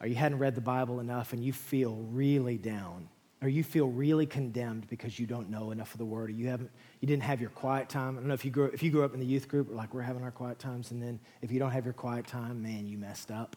Or 0.00 0.06
you 0.06 0.14
hadn't 0.14 0.38
read 0.38 0.54
the 0.54 0.60
Bible 0.60 1.00
enough 1.00 1.32
and 1.32 1.44
you 1.44 1.52
feel 1.52 1.96
really 2.10 2.56
down. 2.56 3.08
Or 3.40 3.48
you 3.48 3.62
feel 3.62 3.88
really 3.88 4.26
condemned 4.26 4.88
because 4.88 5.18
you 5.18 5.26
don't 5.26 5.48
know 5.48 5.70
enough 5.70 5.92
of 5.92 5.98
the 5.98 6.04
Word, 6.04 6.30
or 6.30 6.32
you, 6.32 6.48
haven't, 6.48 6.70
you 7.00 7.06
didn't 7.06 7.22
have 7.22 7.40
your 7.40 7.50
quiet 7.50 7.88
time. 7.88 8.16
I 8.16 8.20
don't 8.20 8.26
know 8.26 8.34
if 8.34 8.44
you, 8.44 8.50
grew, 8.50 8.66
if 8.66 8.82
you 8.82 8.90
grew 8.90 9.04
up 9.04 9.14
in 9.14 9.20
the 9.20 9.26
youth 9.26 9.48
group, 9.48 9.68
like 9.70 9.94
we're 9.94 10.02
having 10.02 10.24
our 10.24 10.32
quiet 10.32 10.58
times, 10.58 10.90
and 10.90 11.00
then 11.00 11.20
if 11.40 11.52
you 11.52 11.60
don't 11.60 11.70
have 11.70 11.84
your 11.84 11.94
quiet 11.94 12.26
time, 12.26 12.62
man, 12.62 12.86
you 12.86 12.98
messed 12.98 13.30
up. 13.30 13.56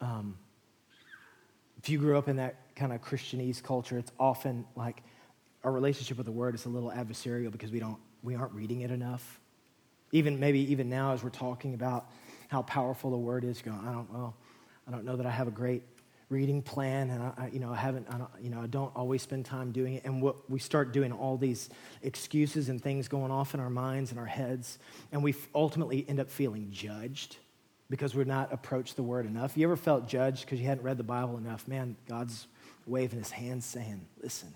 Um, 0.00 0.36
if 1.78 1.88
you 1.88 1.98
grew 1.98 2.18
up 2.18 2.28
in 2.28 2.36
that 2.36 2.74
kind 2.74 2.92
of 2.92 3.00
Christianese 3.00 3.62
culture, 3.62 3.96
it's 3.96 4.10
often 4.18 4.64
like 4.74 5.02
our 5.62 5.70
relationship 5.70 6.16
with 6.16 6.26
the 6.26 6.32
word 6.32 6.54
is 6.54 6.66
a 6.66 6.68
little 6.68 6.90
adversarial 6.90 7.52
because 7.52 7.70
we 7.70 7.78
don't 7.78 7.98
we 8.22 8.34
aren't 8.34 8.52
reading 8.52 8.82
it 8.82 8.90
enough. 8.90 9.40
Even 10.12 10.40
maybe 10.40 10.60
even 10.72 10.88
now 10.88 11.12
as 11.12 11.22
we're 11.22 11.30
talking 11.30 11.74
about 11.74 12.10
how 12.48 12.62
powerful 12.62 13.10
the 13.10 13.16
word 13.16 13.44
is, 13.44 13.60
going, 13.60 13.78
I 13.86 13.92
don't 13.92 14.10
well, 14.12 14.34
I 14.86 14.90
don't 14.90 15.04
know 15.04 15.16
that 15.16 15.26
I 15.26 15.30
have 15.30 15.48
a 15.48 15.52
great 15.52 15.82
reading 16.30 16.60
plan, 16.60 17.10
and 17.10 17.22
I, 17.22 17.50
you 17.52 17.58
know, 17.58 17.72
I 17.72 17.76
haven't, 17.76 18.06
I 18.10 18.18
don't, 18.18 18.30
you 18.40 18.50
know, 18.50 18.60
I 18.60 18.66
don't 18.66 18.94
always 18.94 19.22
spend 19.22 19.46
time 19.46 19.72
doing 19.72 19.94
it. 19.94 20.04
And 20.04 20.20
what 20.20 20.50
we 20.50 20.58
start 20.58 20.92
doing 20.92 21.10
all 21.10 21.36
these 21.36 21.70
excuses 22.02 22.68
and 22.68 22.82
things 22.82 23.08
going 23.08 23.30
off 23.30 23.54
in 23.54 23.60
our 23.60 23.70
minds 23.70 24.10
and 24.10 24.20
our 24.20 24.26
heads, 24.26 24.78
and 25.10 25.22
we 25.22 25.34
ultimately 25.54 26.04
end 26.08 26.20
up 26.20 26.30
feeling 26.30 26.68
judged 26.70 27.36
because 27.90 28.14
we're 28.14 28.24
not 28.24 28.52
approached 28.52 28.96
the 28.96 29.02
word 29.02 29.24
enough. 29.24 29.56
You 29.56 29.66
ever 29.66 29.76
felt 29.76 30.06
judged 30.06 30.44
because 30.44 30.60
you 30.60 30.66
hadn't 30.66 30.84
read 30.84 30.98
the 30.98 31.02
Bible 31.02 31.38
enough? 31.38 31.66
Man, 31.66 31.96
God's 32.06 32.46
waving 32.86 33.18
his 33.18 33.30
hand 33.30 33.64
saying, 33.64 34.06
listen, 34.22 34.54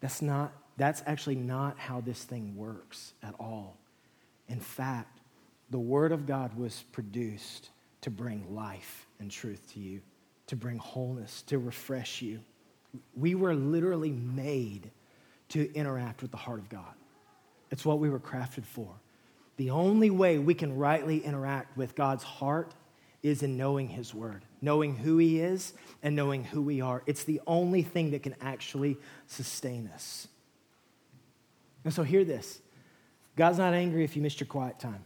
that's 0.00 0.22
not, 0.22 0.52
that's 0.78 1.02
actually 1.06 1.34
not 1.34 1.78
how 1.78 2.00
this 2.00 2.22
thing 2.22 2.56
works 2.56 3.12
at 3.22 3.34
all. 3.38 3.76
In 4.48 4.60
fact, 4.60 5.20
the 5.70 5.78
word 5.78 6.12
of 6.12 6.24
God 6.24 6.56
was 6.56 6.84
produced 6.92 7.70
to 8.00 8.10
bring 8.10 8.54
life 8.54 9.06
and 9.20 9.30
truth 9.30 9.72
to 9.74 9.80
you, 9.80 10.00
to 10.46 10.56
bring 10.56 10.78
wholeness, 10.78 11.42
to 11.42 11.58
refresh 11.58 12.22
you. 12.22 12.40
We 13.16 13.34
were 13.34 13.54
literally 13.54 14.12
made 14.12 14.90
to 15.50 15.70
interact 15.74 16.22
with 16.22 16.30
the 16.30 16.36
heart 16.36 16.60
of 16.60 16.68
God. 16.68 16.94
It's 17.70 17.84
what 17.84 17.98
we 17.98 18.08
were 18.08 18.20
crafted 18.20 18.64
for. 18.64 18.88
The 19.56 19.70
only 19.70 20.10
way 20.10 20.38
we 20.38 20.54
can 20.54 20.76
rightly 20.76 21.18
interact 21.18 21.76
with 21.76 21.96
God's 21.96 22.22
heart 22.22 22.72
is 23.22 23.42
in 23.42 23.56
knowing 23.56 23.88
His 23.88 24.14
Word, 24.14 24.44
knowing 24.62 24.94
who 24.94 25.18
He 25.18 25.40
is 25.40 25.74
and 26.02 26.14
knowing 26.14 26.44
who 26.44 26.62
we 26.62 26.80
are. 26.80 27.02
It's 27.06 27.24
the 27.24 27.40
only 27.46 27.82
thing 27.82 28.12
that 28.12 28.22
can 28.22 28.36
actually 28.40 28.96
sustain 29.26 29.90
us. 29.92 30.28
And 31.88 31.94
so, 31.94 32.02
hear 32.02 32.22
this 32.22 32.60
God's 33.34 33.56
not 33.56 33.72
angry 33.72 34.04
if 34.04 34.14
you 34.14 34.20
missed 34.20 34.40
your 34.40 34.46
quiet 34.46 34.78
time. 34.78 35.02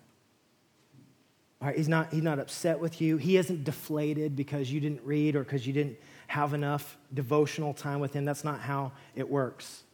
All 1.60 1.68
right, 1.68 1.76
he's, 1.76 1.88
not, 1.88 2.12
he's 2.12 2.24
not 2.24 2.40
upset 2.40 2.80
with 2.80 3.00
you. 3.00 3.18
He 3.18 3.36
isn't 3.36 3.62
deflated 3.62 4.34
because 4.34 4.68
you 4.68 4.80
didn't 4.80 5.02
read 5.04 5.36
or 5.36 5.44
because 5.44 5.64
you 5.64 5.72
didn't 5.72 5.96
have 6.26 6.54
enough 6.54 6.98
devotional 7.14 7.72
time 7.72 8.00
with 8.00 8.14
him. 8.14 8.24
That's 8.24 8.42
not 8.42 8.58
how 8.58 8.90
it 9.14 9.30
works. 9.30 9.84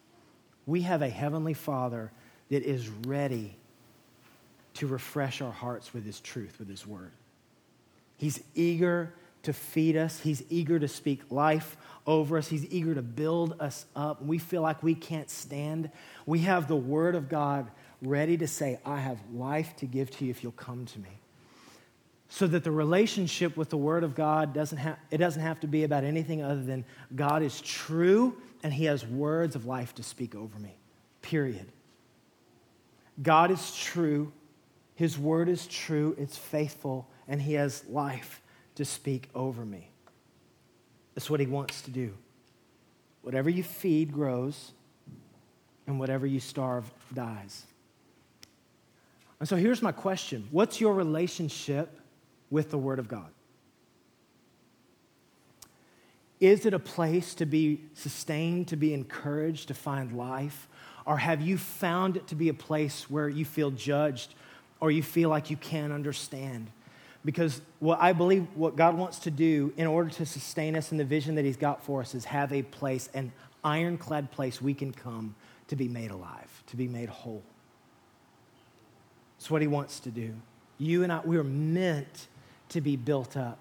We 0.65 0.81
have 0.81 1.03
a 1.03 1.11
heavenly 1.11 1.53
Father 1.53 2.11
that 2.49 2.63
is 2.63 2.89
ready 3.07 3.55
to 4.77 4.87
refresh 4.87 5.43
our 5.43 5.53
hearts 5.53 5.93
with 5.93 6.07
his 6.07 6.21
truth, 6.21 6.59
with 6.59 6.71
his 6.71 6.87
word. 6.87 7.13
He's 8.17 8.43
eager 8.55 9.13
to 9.49 9.53
feed 9.53 9.97
us, 9.97 10.21
he's 10.21 10.43
eager 10.51 10.79
to 10.79 10.87
speak 10.87 11.23
life 11.31 11.77
over 12.07 12.39
us, 12.39 12.49
he's 12.49 12.67
eager 12.67 12.95
to 12.95 13.03
build 13.03 13.57
us 13.61 13.87
up. 13.97 14.23
We 14.23 14.39
feel 14.39 14.63
like 14.63 14.83
we 14.83 14.95
can't 14.95 15.29
stand. 15.29 15.91
We 16.27 16.41
have 16.41 16.69
the 16.69 16.77
word 16.77 17.15
of 17.15 17.29
God 17.29 17.71
ready 18.01 18.37
to 18.37 18.47
say, 18.47 18.79
I 18.85 19.01
have 19.01 19.19
life 19.33 19.75
to 19.77 19.87
give 19.87 20.11
to 20.13 20.25
you 20.25 20.31
if 20.31 20.43
you'll 20.43 20.53
come 20.53 20.87
to 20.87 20.99
me. 20.99 21.19
So 22.29 22.47
that 22.47 22.63
the 22.63 22.71
relationship 22.71 23.57
with 23.57 23.71
the 23.71 23.79
word 23.79 24.05
of 24.05 24.15
God 24.15 24.53
doesn't 24.53 24.79
have 24.79 24.99
it 25.11 25.17
doesn't 25.17 25.41
have 25.41 25.61
to 25.61 25.67
be 25.67 25.85
about 25.85 26.05
anything 26.05 26.43
other 26.43 26.63
than 26.63 26.85
God 27.17 27.43
is 27.43 27.61
true 27.63 28.37
and 28.63 28.73
he 28.73 28.85
has 28.85 29.07
words 29.07 29.57
of 29.57 29.65
life 29.65 29.95
to 29.95 30.03
speak 30.03 30.35
over 30.35 30.59
me. 30.59 30.77
Period. 31.23 31.73
God 33.23 33.51
is 33.51 33.75
true 33.75 34.31
his 34.99 35.17
word 35.17 35.49
is 35.49 35.69
true, 35.69 36.17
it's 36.19 36.37
faithful, 36.37 37.09
and 37.29 37.41
He 37.41 37.53
has 37.53 37.85
life 37.89 38.43
to 38.79 38.85
speak 38.85 39.29
over 39.35 39.65
me. 39.65 39.91
That's 41.15 41.29
what 41.29 41.39
He 41.41 41.47
wants 41.47 41.83
to 41.83 41.91
do. 41.91 42.15
Whatever 43.23 43.51
you 43.51 43.63
feed 43.63 44.13
grows, 44.13 44.73
and 45.87 45.99
whatever 45.99 46.27
you 46.27 46.39
starve 46.39 46.91
dies. 47.15 47.65
And 49.41 49.49
so 49.49 49.57
here's 49.57 49.83
my 49.83 49.93
question 49.93 50.49
What's 50.51 50.81
your 50.81 50.95
relationship 50.95 52.01
with 52.51 52.71
the 52.71 52.79
Word 52.79 52.99
of 52.99 53.09
God? 53.09 53.29
Is 56.41 56.67
it 56.67 56.75
a 56.75 56.79
place 56.79 57.35
to 57.35 57.47
be 57.47 57.81
sustained, 57.95 58.69
to 58.69 58.77
be 58.77 58.95
encouraged, 58.95 59.69
to 59.69 59.75
find 59.75 60.13
life? 60.13 60.69
Or 61.05 61.17
have 61.17 61.41
you 61.41 61.57
found 61.57 62.17
it 62.17 62.27
to 62.29 62.35
be 62.35 62.49
a 62.51 62.55
place 62.55 63.11
where 63.11 63.29
you 63.29 63.45
feel 63.45 63.71
judged 63.71 64.35
or 64.81 64.91
you 64.91 65.03
feel 65.03 65.29
like 65.29 65.51
you 65.51 65.57
can't 65.57 65.93
understand. 65.93 66.71
Because 67.25 67.61
what 67.81 68.01
I 68.01 68.13
believe 68.13 68.47
what 68.55 68.77
God 68.77 68.97
wants 68.97 69.19
to 69.21 69.31
do 69.31 69.73
in 69.77 69.87
order 69.87 70.11
to 70.11 70.27
sustain 70.27 70.77
us 70.77 70.93
in 70.93 70.99
the 70.99 71.05
vision 71.05 71.35
that 71.35 71.45
He's 71.45 71.57
got 71.57 71.85
for 71.85 72.01
us 72.01 72.15
is 72.15 72.25
have 72.27 72.53
a 72.53 72.63
place, 72.63 73.09
an 73.13 73.33
ironclad 73.65 74.31
place 74.31 74.63
we 74.63 74.75
can 74.75 74.93
come 74.93 75.35
to 75.69 75.77
be 75.77 75.89
made 75.89 76.11
alive, 76.11 76.63
to 76.69 76.77
be 76.77 76.89
made 76.89 77.09
whole. 77.09 77.43
It's 79.39 79.51
what 79.51 79.63
He 79.63 79.69
wants 79.69 80.01
to 80.01 80.11
do. 80.11 80.35
You 80.79 81.03
and 81.03 81.13
I, 81.13 81.21
we're 81.25 81.45
meant 81.45 82.29
to 82.71 82.81
be 82.81 82.97
built 82.97 83.37
up. 83.37 83.61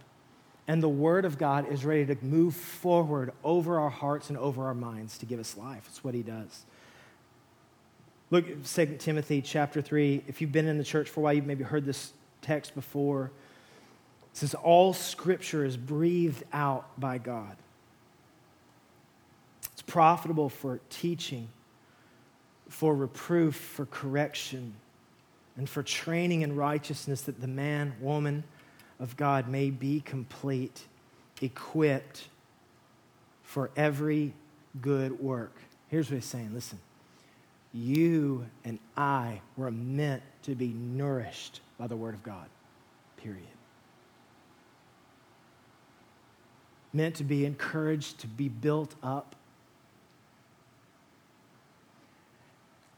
And 0.68 0.84
the 0.84 0.90
Word 0.90 1.26
of 1.26 1.38
God 1.38 1.72
is 1.72 1.86
ready 1.86 2.06
to 2.06 2.18
move 2.24 2.56
forward 2.56 3.32
over 3.44 3.80
our 3.80 3.90
hearts 3.90 4.30
and 4.30 4.38
over 4.38 4.66
our 4.66 4.74
minds 4.74 5.18
to 5.20 5.26
give 5.26 5.40
us 5.40 5.58
life. 5.58 5.86
It's 5.90 6.04
what 6.04 6.14
He 6.14 6.24
does. 6.24 6.66
Look 8.30 8.50
at 8.50 8.66
2 8.66 8.98
Timothy 9.00 9.42
chapter 9.42 9.82
3. 9.82 10.24
If 10.28 10.42
you've 10.42 10.52
been 10.52 10.68
in 10.68 10.78
the 10.78 10.84
church 10.84 11.10
for 11.10 11.22
a 11.22 11.24
while, 11.24 11.34
you've 11.34 11.46
maybe 11.46 11.64
heard 11.64 11.86
this 11.86 12.12
text 12.42 12.76
before. 12.76 13.32
Says, 14.38 14.54
All 14.54 14.94
scripture 14.94 15.66
is 15.66 15.76
breathed 15.78 16.44
out 16.54 17.00
by 17.00 17.18
God. 17.18 17.56
It's 19.74 19.82
profitable 19.82 20.48
for 20.48 20.80
teaching, 20.92 21.50
for 22.70 22.96
reproof, 22.96 23.56
for 23.56 23.88
correction, 23.88 24.76
and 25.56 25.68
for 25.68 25.82
training 25.82 26.44
in 26.44 26.56
righteousness, 26.56 27.22
that 27.22 27.42
the 27.42 27.48
man, 27.48 27.96
woman 28.00 28.44
of 29.00 29.18
God 29.18 29.48
may 29.48 29.72
be 29.72 30.02
complete, 30.02 30.84
equipped 31.42 32.28
for 33.42 33.72
every 33.76 34.34
good 34.80 35.20
work. 35.20 35.56
Here's 35.88 36.12
what 36.12 36.18
he's 36.18 36.26
saying 36.26 36.54
listen 36.54 36.78
you 37.74 38.46
and 38.64 38.78
I 38.96 39.42
were 39.56 39.72
meant 39.72 40.22
to 40.44 40.54
be 40.54 40.68
nourished 40.68 41.62
by 41.80 41.88
the 41.88 41.96
Word 41.96 42.14
of 42.14 42.22
God, 42.22 42.46
period. 43.18 43.57
Meant 46.94 47.16
to 47.16 47.24
be 47.24 47.46
encouraged, 47.46 48.20
to 48.20 48.28
be 48.28 48.50
built 48.50 48.96
up. 49.04 49.36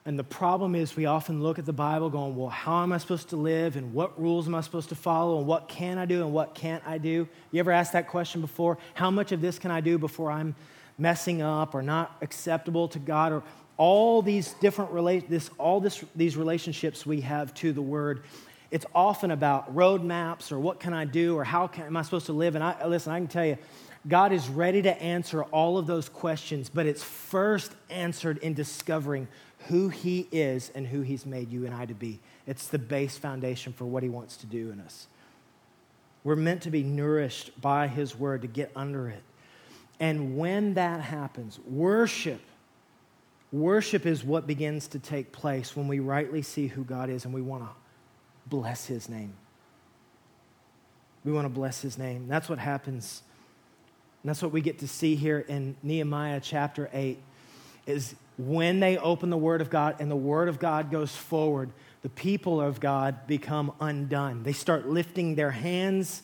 And 0.06 0.18
the 0.18 0.24
problem 0.24 0.74
is, 0.74 0.96
we 0.96 1.06
often 1.06 1.44
look 1.44 1.60
at 1.60 1.66
the 1.66 1.74
Bible 1.74 2.10
going, 2.10 2.36
well, 2.36 2.50
how 2.50 2.82
am 2.82 2.92
I 2.92 2.98
supposed 2.98 3.30
to 3.30 3.36
live? 3.36 3.76
And 3.76 3.94
what 3.94 4.20
rules 4.20 4.48
am 4.48 4.56
I 4.56 4.62
supposed 4.62 4.90
to 4.90 4.96
follow? 4.96 5.38
And 5.38 5.46
what 5.46 5.68
can 5.68 5.98
I 5.98 6.06
do? 6.06 6.24
And 6.24 6.34
what 6.34 6.56
can't 6.56 6.82
I 6.88 6.98
do? 6.98 7.28
You 7.52 7.60
ever 7.60 7.72
asked 7.72 7.94
that 7.94 8.08
question 8.08 8.42
before? 8.42 8.78
How 8.96 9.12
much 9.12 9.32
of 9.32 9.42
this 9.42 9.60
can 9.60 9.70
I 9.70 9.82
do 9.82 9.98
before 9.98 10.32
I'm 10.32 10.56
messing 10.98 11.42
up 11.42 11.76
or 11.76 11.84
not 11.84 12.16
acceptable 12.22 12.88
to 12.88 13.00
God? 13.00 13.34
Or 13.34 13.44
all 13.78 14.22
these 14.22 14.54
different 14.54 14.92
rela- 14.92 15.28
this, 15.28 15.50
all 15.58 15.80
this, 15.80 16.04
these 16.16 16.36
relationships 16.36 17.06
we 17.06 17.22
have 17.22 17.54
to 17.56 17.72
the 17.72 17.82
word 17.82 18.24
it's 18.72 18.86
often 18.94 19.32
about 19.32 19.76
roadmaps 19.76 20.52
or 20.52 20.60
what 20.60 20.80
can 20.80 20.94
i 20.94 21.06
do 21.06 21.38
or 21.38 21.44
how 21.44 21.68
can, 21.68 21.86
am 21.86 21.98
i 21.98 22.02
supposed 22.02 22.28
to 22.28 22.34
live? 22.34 22.56
And 22.56 22.64
i 22.64 22.86
listen 22.86 23.12
i 23.12 23.20
can 23.20 23.28
tell 23.28 23.46
you 23.46 23.58
god 24.08 24.32
is 24.32 24.48
ready 24.48 24.82
to 24.82 25.02
answer 25.02 25.44
all 25.44 25.78
of 25.78 25.88
those 25.88 26.10
questions 26.10 26.70
but 26.70 26.86
it's 26.86 27.04
first 27.04 27.74
answered 27.90 28.38
in 28.40 28.54
discovering 28.54 29.28
who 29.68 29.90
he 29.90 30.28
is 30.32 30.72
and 30.74 30.88
who 30.88 31.02
he's 31.02 31.26
made 31.26 31.52
you 31.52 31.66
and 31.66 31.76
i 31.76 31.86
to 31.86 31.94
be. 31.94 32.20
It's 32.48 32.68
the 32.68 32.80
base 32.80 33.18
foundation 33.18 33.74
for 33.74 33.86
what 33.86 34.04
he 34.04 34.10
wants 34.10 34.38
to 34.38 34.46
do 34.46 34.72
in 34.72 34.80
us. 34.80 35.08
We're 36.24 36.36
meant 36.36 36.64
to 36.64 36.72
be 36.72 36.82
nourished 36.84 37.60
by 37.62 37.88
his 37.88 38.18
word 38.18 38.42
to 38.42 38.48
get 38.48 38.72
under 38.76 39.10
it. 39.10 39.22
And 40.00 40.38
when 40.38 40.76
that 40.76 41.02
happens 41.02 41.60
worship 41.68 42.42
Worship 43.52 44.06
is 44.06 44.24
what 44.24 44.46
begins 44.46 44.88
to 44.90 45.00
take 45.00 45.32
place 45.32 45.76
when 45.76 45.88
we 45.88 46.00
rightly 46.00 46.44
see 46.44 46.68
who 46.68 46.84
God 46.84 47.10
is 47.10 47.26
and 47.26 47.34
we 47.34 47.42
want 47.42 47.64
to 47.64 47.70
bless 48.50 48.86
his 48.86 49.10
name. 49.10 49.34
We 51.24 51.32
want 51.32 51.46
to 51.46 51.50
bless 51.50 51.82
his 51.82 51.98
name. 51.98 52.28
That's 52.28 52.50
what 52.50 52.60
happens. 52.60 53.24
And 54.24 54.30
that's 54.30 54.42
what 54.42 54.52
we 54.52 54.62
get 54.62 54.80
to 54.80 54.88
see 54.88 55.16
here 55.16 55.40
in 55.40 55.76
Nehemiah 55.84 56.40
chapter 56.42 56.90
8 56.94 57.20
is 57.86 58.16
when 58.38 58.80
they 58.80 58.98
open 58.98 59.30
the 59.30 59.38
word 59.38 59.62
of 59.62 59.70
God 59.70 59.98
and 60.00 60.10
the 60.10 60.16
word 60.16 60.48
of 60.48 60.60
God 60.60 60.92
goes 60.92 61.16
forward, 61.16 61.72
the 62.02 62.10
people 62.10 62.62
of 62.62 62.80
God 62.80 63.28
become 63.28 63.74
undone. 63.82 64.44
They 64.44 64.54
start 64.54 64.88
lifting 64.88 65.36
their 65.36 65.52
hands 65.52 66.24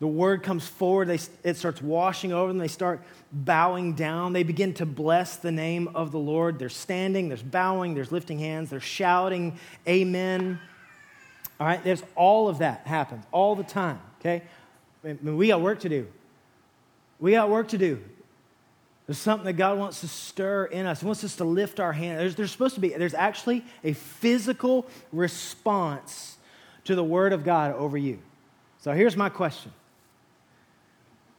the 0.00 0.06
word 0.06 0.42
comes 0.42 0.66
forward, 0.66 1.08
they, 1.08 1.18
it 1.44 1.58
starts 1.58 1.82
washing 1.82 2.32
over 2.32 2.48
them. 2.48 2.56
They 2.56 2.68
start 2.68 3.02
bowing 3.30 3.92
down. 3.92 4.32
They 4.32 4.42
begin 4.42 4.72
to 4.74 4.86
bless 4.86 5.36
the 5.36 5.52
name 5.52 5.90
of 5.94 6.10
the 6.10 6.18
Lord. 6.18 6.58
They're 6.58 6.70
standing, 6.70 7.28
there's 7.28 7.42
bowing, 7.42 7.94
there's 7.94 8.10
lifting 8.10 8.38
hands, 8.38 8.70
they're 8.70 8.80
shouting, 8.80 9.58
Amen. 9.86 10.58
All 11.60 11.66
right, 11.66 11.84
there's 11.84 12.02
all 12.16 12.48
of 12.48 12.58
that 12.58 12.86
happens 12.86 13.26
all 13.30 13.54
the 13.54 13.62
time, 13.62 14.00
okay? 14.20 14.42
I 15.04 15.18
mean, 15.20 15.36
we 15.36 15.48
got 15.48 15.60
work 15.60 15.80
to 15.80 15.90
do. 15.90 16.08
We 17.18 17.32
got 17.32 17.50
work 17.50 17.68
to 17.68 17.78
do. 17.78 18.02
There's 19.06 19.18
something 19.18 19.44
that 19.44 19.54
God 19.54 19.78
wants 19.78 20.00
to 20.00 20.08
stir 20.08 20.66
in 20.66 20.86
us. 20.86 21.00
He 21.00 21.06
wants 21.06 21.22
us 21.24 21.36
to 21.36 21.44
lift 21.44 21.78
our 21.78 21.92
hand. 21.92 22.20
There's, 22.20 22.36
there's 22.36 22.50
supposed 22.50 22.76
to 22.76 22.80
be, 22.80 22.88
there's 22.88 23.12
actually 23.12 23.66
a 23.84 23.92
physical 23.92 24.86
response 25.12 26.38
to 26.84 26.94
the 26.94 27.04
word 27.04 27.34
of 27.34 27.44
God 27.44 27.74
over 27.74 27.98
you. 27.98 28.20
So 28.78 28.92
here's 28.92 29.16
my 29.16 29.28
question 29.28 29.72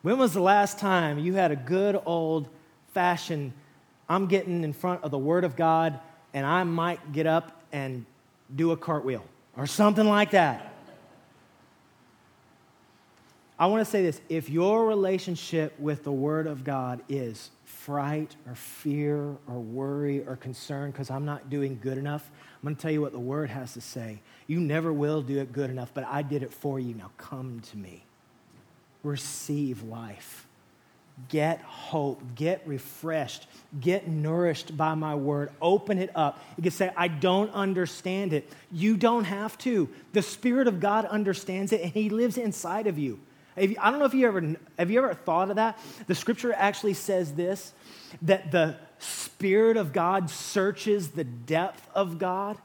When 0.02 0.18
was 0.18 0.34
the 0.34 0.42
last 0.42 0.80
time 0.80 1.20
you 1.20 1.34
had 1.34 1.52
a 1.52 1.56
good 1.56 2.00
old 2.06 2.48
fashioned, 2.94 3.54
I'm 4.10 4.28
getting 4.28 4.64
in 4.64 4.74
front 4.74 5.04
of 5.04 5.12
the 5.12 5.18
Word 5.18 5.44
of 5.44 5.56
God 5.56 6.00
and 6.34 6.46
I 6.46 6.64
might 6.64 7.12
get 7.12 7.28
up 7.28 7.62
and 7.72 8.06
do 8.56 8.72
a 8.72 8.78
cartwheel 8.78 9.24
or 9.56 9.68
something 9.68 10.08
like 10.08 10.32
that? 10.32 10.74
I 13.60 13.68
want 13.68 13.86
to 13.86 13.92
say 13.92 14.02
this 14.02 14.20
if 14.28 14.50
your 14.50 14.88
relationship 14.88 15.80
with 15.80 16.04
the 16.04 16.12
Word 16.12 16.48
of 16.48 16.64
God 16.64 17.02
is 17.08 17.52
fright 17.64 18.36
or 18.48 18.56
fear 18.56 19.36
or 19.48 19.60
worry 19.60 20.26
or 20.26 20.36
concern 20.36 20.90
because 20.90 21.12
I'm 21.12 21.26
not 21.26 21.52
doing 21.52 21.78
good 21.80 22.00
enough, 22.00 22.28
I'm 22.56 22.64
going 22.64 22.76
to 22.76 22.82
tell 22.82 22.92
you 22.92 23.02
what 23.02 23.12
the 23.12 23.20
Word 23.20 23.52
has 23.52 23.74
to 23.74 23.82
say. 23.82 24.20
You 24.48 24.60
never 24.60 24.92
will 24.92 25.22
do 25.22 25.38
it 25.40 25.54
good 25.54 25.70
enough, 25.70 25.92
but 25.94 26.06
I 26.06 26.24
did 26.24 26.42
it 26.42 26.52
for 26.52 26.80
you. 26.80 26.96
Now 26.96 27.12
come 27.18 27.60
to 27.70 27.78
me. 27.78 28.04
Receive 29.04 29.84
life. 29.84 30.48
Get 31.30 31.62
hope. 31.62 32.22
Get 32.36 32.62
refreshed. 32.66 33.48
Get 33.80 34.08
nourished 34.08 34.76
by 34.76 34.96
my 34.96 35.16
word. 35.16 35.52
Open 35.62 35.98
it 35.98 36.10
up. 36.16 36.44
You 36.58 36.64
can 36.64 36.72
say, 36.72 36.92
I 36.96 37.08
don't 37.08 37.52
understand 37.54 38.34
it. 38.34 38.52
You 38.72 38.98
don't 38.98 39.26
have 39.26 39.58
to. 39.60 39.90
The 40.14 40.22
Spirit 40.22 40.68
of 40.68 40.80
God 40.80 41.06
understands 41.06 41.72
it, 41.72 41.82
and 41.82 41.92
He 41.92 42.10
lives 42.10 42.38
inside 42.38 42.88
of 42.88 42.98
you. 42.98 43.20
You, 43.58 43.76
I 43.80 43.92
don't 43.92 44.00
know 44.00 44.06
if 44.06 44.14
you 44.14 44.28
ever 44.28 44.56
have 44.80 44.90
you 44.90 45.00
ever 45.00 45.14
thought 45.14 45.50
of 45.50 45.58
that. 45.58 45.78
The 46.08 46.16
scripture 46.16 46.54
actually 46.54 46.94
says 46.94 47.34
this 47.34 47.74
that 48.22 48.52
the 48.52 48.78
spirit 49.00 49.78
of 49.78 49.94
God 49.94 50.30
searches 50.30 51.10
the 51.10 51.24
depth 51.24 51.90
of 51.94 52.18
God 52.18 52.58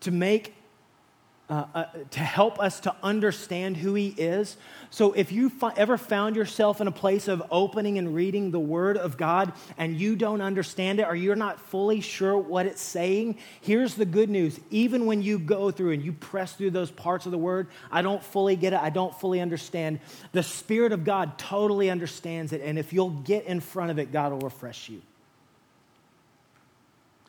to 0.00 0.10
make 0.10 0.54
uh, 1.50 1.66
uh, 1.74 1.84
to 2.10 2.20
help 2.20 2.58
us 2.58 2.80
to 2.80 2.94
understand 3.02 3.76
who 3.76 3.92
He 3.92 4.14
is. 4.16 4.56
So, 4.88 5.12
if 5.12 5.30
you 5.30 5.50
fi- 5.50 5.74
ever 5.76 5.98
found 5.98 6.36
yourself 6.36 6.80
in 6.80 6.86
a 6.86 6.92
place 6.92 7.28
of 7.28 7.42
opening 7.50 7.98
and 7.98 8.14
reading 8.14 8.50
the 8.50 8.58
Word 8.58 8.96
of 8.96 9.18
God 9.18 9.52
and 9.76 9.94
you 9.94 10.16
don't 10.16 10.40
understand 10.40 11.00
it 11.00 11.02
or 11.06 11.14
you're 11.14 11.36
not 11.36 11.60
fully 11.60 12.00
sure 12.00 12.38
what 12.38 12.64
it's 12.64 12.80
saying, 12.80 13.36
here's 13.60 13.94
the 13.94 14.06
good 14.06 14.30
news. 14.30 14.58
Even 14.70 15.04
when 15.04 15.20
you 15.20 15.38
go 15.38 15.70
through 15.70 15.92
and 15.92 16.02
you 16.02 16.14
press 16.14 16.54
through 16.54 16.70
those 16.70 16.90
parts 16.90 17.26
of 17.26 17.32
the 17.32 17.36
Word, 17.36 17.66
I 17.92 18.00
don't 18.00 18.24
fully 18.24 18.56
get 18.56 18.72
it, 18.72 18.80
I 18.80 18.88
don't 18.88 19.14
fully 19.14 19.42
understand. 19.42 20.00
The 20.32 20.42
Spirit 20.42 20.92
of 20.92 21.04
God 21.04 21.36
totally 21.36 21.90
understands 21.90 22.54
it. 22.54 22.62
And 22.62 22.78
if 22.78 22.94
you'll 22.94 23.10
get 23.10 23.44
in 23.44 23.60
front 23.60 23.90
of 23.90 23.98
it, 23.98 24.12
God 24.12 24.32
will 24.32 24.40
refresh 24.40 24.88
you. 24.88 25.02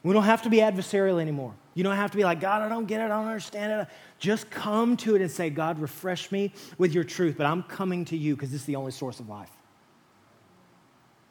We 0.04 0.14
don't 0.14 0.24
have 0.24 0.44
to 0.44 0.50
be 0.50 0.60
adversarial 0.60 1.20
anymore. 1.20 1.54
You 1.76 1.84
don't 1.84 1.98
have 1.98 2.12
to 2.12 2.18
be 2.18 2.24
like, 2.24 2.40
God, 2.40 2.62
I 2.62 2.70
don't 2.70 2.86
get 2.86 3.02
it, 3.02 3.06
I 3.06 3.08
don't 3.10 3.28
understand 3.28 3.82
it. 3.82 3.88
Just 4.18 4.50
come 4.50 4.96
to 4.98 5.16
it 5.16 5.22
and 5.22 5.30
say, 5.30 5.50
God, 5.50 5.78
refresh 5.78 6.32
me 6.32 6.54
with 6.78 6.94
your 6.94 7.04
truth, 7.04 7.36
but 7.38 7.46
I'm 7.46 7.64
coming 7.64 8.06
to 8.06 8.18
you 8.18 8.36
because 8.36 8.50
this 8.50 8.62
is 8.62 8.66
the 8.66 8.78
only 8.78 8.94
source 8.94 9.20
of 9.20 9.28
life. 9.28 9.52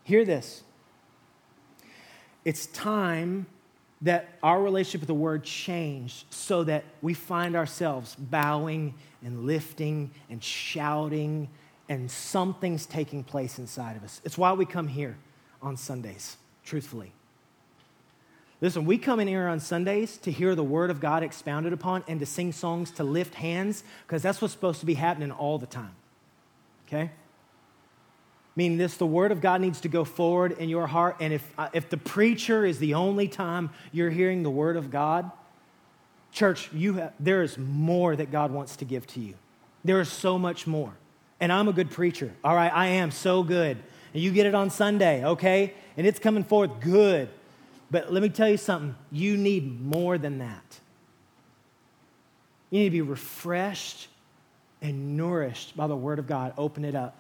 Hear 0.05 0.25
this. 0.27 0.63
It's 2.45 2.67
time 2.67 3.47
that 4.03 4.29
our 4.43 4.63
relationship 4.63 5.01
with 5.01 5.09
the 5.09 5.15
word 5.15 5.45
changed 5.45 6.27
so 6.29 6.63
that 6.65 6.85
we 7.01 7.15
find 7.15 7.57
ourselves 7.57 8.15
bowing 8.15 8.95
and 9.25 9.47
lifting 9.47 10.11
and 10.29 10.45
shouting 10.45 11.49
and 11.89 12.11
something's 12.11 12.85
taking 12.85 13.25
place 13.25 13.59
inside 13.59 13.97
of 13.97 14.05
us. 14.05 14.21
It's 14.25 14.37
why 14.37 14.53
we 14.53 14.67
come 14.67 14.89
here 14.89 15.17
on 15.63 15.79
Sundays, 15.79 16.37
truthfully. 16.65 17.13
Listen, 18.65 18.87
we 18.87 18.97
come 18.97 19.21
in 19.21 19.29
here 19.29 19.47
on 19.47 19.61
Sundays 19.61 20.17
to 20.17 20.33
hear 20.33 20.55
the 20.55 20.65
Word 20.65 20.89
of 20.89 20.99
God 20.99 21.23
expounded 21.23 21.75
upon 21.75 22.03
and 22.09 22.19
to 22.21 22.25
sing 22.25 22.51
songs 22.51 22.91
to 22.93 23.05
lift 23.05 23.35
hands 23.35 23.85
because 24.07 24.23
that's 24.23 24.41
what's 24.41 24.55
supposed 24.55 24.81
to 24.81 24.87
be 24.87 24.95
happening 24.95 25.31
all 25.31 25.59
the 25.59 25.67
time. 25.67 25.95
Okay? 26.89 27.11
Meaning 28.57 28.79
this, 28.79 28.97
the 28.97 29.05
Word 29.05 29.33
of 29.33 29.43
God 29.43 29.61
needs 29.61 29.83
to 29.83 29.89
go 29.91 30.03
forward 30.03 30.53
in 30.53 30.71
your 30.71 30.87
heart. 30.87 31.17
And 31.21 31.35
if, 31.35 31.53
uh, 31.59 31.69
if 31.75 31.91
the 31.91 31.99
preacher 31.99 32.65
is 32.65 32.79
the 32.79 32.95
only 32.95 33.29
time 33.29 33.69
you're 33.93 34.09
hearing 34.09 34.43
the 34.43 34.51
Word 34.51 34.79
of 34.79 34.91
God, 34.91 35.31
church, 36.33 36.73
you 36.73 36.95
have, 36.95 37.13
there 37.21 37.43
is 37.43 37.59
more 37.59 38.17
that 38.17 38.33
God 38.33 38.51
wants 38.51 38.77
to 38.77 38.87
give 38.87 39.07
to 39.09 39.21
you. 39.21 39.35
There 39.85 40.01
is 40.01 40.11
so 40.11 40.39
much 40.39 40.67
more. 40.67 40.95
And 41.39 41.53
I'm 41.53 41.69
a 41.69 41.73
good 41.75 41.91
preacher. 41.91 42.33
All 42.43 42.55
right, 42.55 42.73
I 42.73 42.87
am 42.87 43.11
so 43.11 43.43
good. 43.43 43.77
And 44.15 44.23
you 44.23 44.33
get 44.33 44.47
it 44.47 44.55
on 44.55 44.71
Sunday, 44.71 45.23
okay? 45.23 45.75
And 45.99 46.07
it's 46.07 46.19
coming 46.19 46.45
forth 46.45 46.81
good. 46.81 47.29
But 47.91 48.13
let 48.13 48.23
me 48.23 48.29
tell 48.29 48.49
you 48.49 48.57
something 48.57 48.95
you 49.13 49.37
need 49.37 49.81
more 49.81 50.19
than 50.19 50.39
that. 50.39 50.81
You 52.71 52.81
need 52.81 52.87
to 52.87 52.91
be 52.91 53.03
refreshed 53.03 54.09
and 54.83 55.17
nourished 55.17 55.77
by 55.77 55.87
the 55.87 55.97
Word 55.97 56.19
of 56.19 56.27
God. 56.27 56.55
Open 56.59 56.85
it 56.85 56.95
up. 56.95 57.17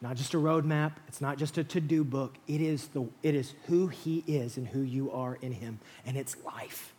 Not 0.00 0.16
just 0.16 0.34
a 0.34 0.36
roadmap, 0.36 0.92
it's 1.06 1.20
not 1.20 1.38
just 1.38 1.58
a 1.58 1.64
to 1.64 1.80
do 1.80 2.02
book. 2.02 2.34
It 2.48 2.60
is, 2.60 2.88
the, 2.88 3.06
it 3.22 3.36
is 3.36 3.54
who 3.66 3.86
He 3.86 4.24
is 4.26 4.56
and 4.56 4.66
who 4.66 4.80
you 4.80 5.12
are 5.12 5.38
in 5.40 5.52
Him, 5.52 5.78
and 6.04 6.16
it's 6.16 6.36
life. 6.44 6.92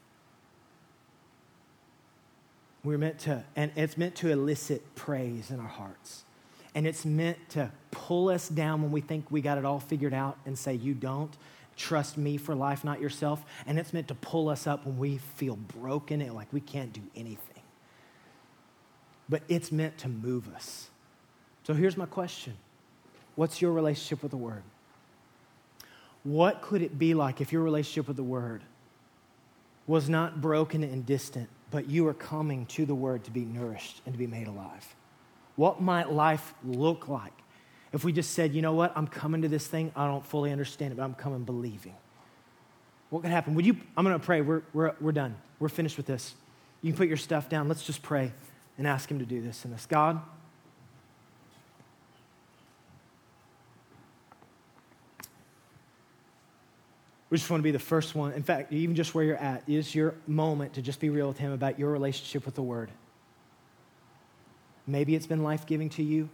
We're 2.83 2.97
meant 2.97 3.19
to, 3.19 3.43
and 3.55 3.71
it's 3.75 3.97
meant 3.97 4.15
to 4.15 4.29
elicit 4.29 4.95
praise 4.95 5.51
in 5.51 5.59
our 5.59 5.67
hearts. 5.67 6.23
And 6.75 6.87
it's 6.87 7.05
meant 7.05 7.37
to 7.49 7.71
pull 7.91 8.29
us 8.29 8.49
down 8.49 8.81
when 8.81 8.91
we 8.91 9.01
think 9.01 9.25
we 9.29 9.41
got 9.41 9.57
it 9.57 9.65
all 9.65 9.79
figured 9.79 10.13
out 10.13 10.37
and 10.45 10.57
say, 10.57 10.73
You 10.73 10.93
don't. 10.93 11.35
Trust 11.75 12.17
me 12.17 12.37
for 12.37 12.55
life, 12.55 12.83
not 12.83 13.01
yourself. 13.01 13.43
And 13.65 13.79
it's 13.79 13.93
meant 13.93 14.07
to 14.09 14.15
pull 14.15 14.49
us 14.49 14.67
up 14.67 14.85
when 14.85 14.97
we 14.97 15.17
feel 15.17 15.55
broken 15.55 16.21
and 16.21 16.33
like 16.33 16.51
we 16.51 16.61
can't 16.61 16.93
do 16.93 17.01
anything. 17.15 17.63
But 19.29 19.43
it's 19.47 19.71
meant 19.71 19.97
to 19.99 20.09
move 20.09 20.53
us. 20.53 20.89
So 21.63 21.73
here's 21.73 21.97
my 21.97 22.05
question 22.05 22.55
What's 23.35 23.61
your 23.61 23.71
relationship 23.71 24.21
with 24.21 24.31
the 24.31 24.37
Word? 24.37 24.63
What 26.23 26.61
could 26.61 26.81
it 26.81 26.97
be 26.97 27.13
like 27.13 27.41
if 27.41 27.51
your 27.51 27.63
relationship 27.63 28.07
with 28.07 28.17
the 28.17 28.23
Word 28.23 28.61
was 29.87 30.07
not 30.07 30.39
broken 30.39 30.83
and 30.83 31.05
distant, 31.05 31.49
but 31.69 31.89
you 31.89 32.07
are 32.07 32.13
coming 32.13 32.65
to 32.67 32.85
the 32.85 32.95
Word 32.95 33.23
to 33.25 33.31
be 33.31 33.41
nourished 33.41 34.01
and 34.05 34.13
to 34.13 34.19
be 34.19 34.27
made 34.27 34.47
alive? 34.47 34.95
What 35.55 35.81
might 35.81 36.11
life 36.11 36.53
look 36.63 37.07
like 37.07 37.33
if 37.93 38.03
we 38.03 38.11
just 38.11 38.31
said, 38.31 38.53
you 38.53 38.63
know 38.63 38.73
what, 38.73 38.91
I'm 38.97 39.07
coming 39.07 39.43
to 39.43 39.47
this 39.47 39.67
thing, 39.67 39.91
I 39.95 40.07
don't 40.07 40.25
fully 40.25 40.51
understand 40.51 40.91
it, 40.91 40.95
but 40.95 41.03
I'm 41.03 41.13
coming 41.13 41.43
believing. 41.43 41.95
What 43.11 43.21
could 43.21 43.29
happen? 43.29 43.53
Would 43.53 43.67
you, 43.67 43.77
I'm 43.95 44.03
going 44.03 44.19
to 44.19 44.25
pray. 44.25 44.41
We're, 44.41 44.63
we're, 44.73 44.95
we're 44.99 45.11
done. 45.11 45.35
We're 45.59 45.69
finished 45.69 45.97
with 45.97 46.07
this. 46.07 46.33
You 46.81 46.91
can 46.91 46.97
put 46.97 47.07
your 47.07 47.17
stuff 47.17 47.47
down. 47.47 47.67
Let's 47.67 47.83
just 47.83 48.01
pray 48.01 48.33
and 48.79 48.87
ask 48.87 49.09
Him 49.09 49.19
to 49.19 49.25
do 49.25 49.39
this 49.39 49.63
in 49.63 49.71
this. 49.71 49.85
God, 49.85 50.19
we 57.29 57.37
just 57.37 57.51
want 57.51 57.59
to 57.59 57.63
be 57.63 57.69
the 57.69 57.77
first 57.77 58.15
one. 58.15 58.33
In 58.33 58.41
fact, 58.41 58.73
even 58.73 58.95
just 58.95 59.13
where 59.13 59.23
you're 59.23 59.37
at 59.37 59.69
is 59.69 59.93
your 59.93 60.15
moment 60.25 60.73
to 60.73 60.81
just 60.81 60.99
be 60.99 61.11
real 61.11 61.27
with 61.27 61.37
Him 61.37 61.51
about 61.51 61.77
your 61.77 61.91
relationship 61.91 62.43
with 62.43 62.55
the 62.55 62.63
Word. 62.63 62.89
Maybe 64.87 65.13
it's 65.13 65.27
been 65.27 65.43
life 65.43 65.67
giving 65.67 65.89
to 65.91 66.03
you. 66.03 66.29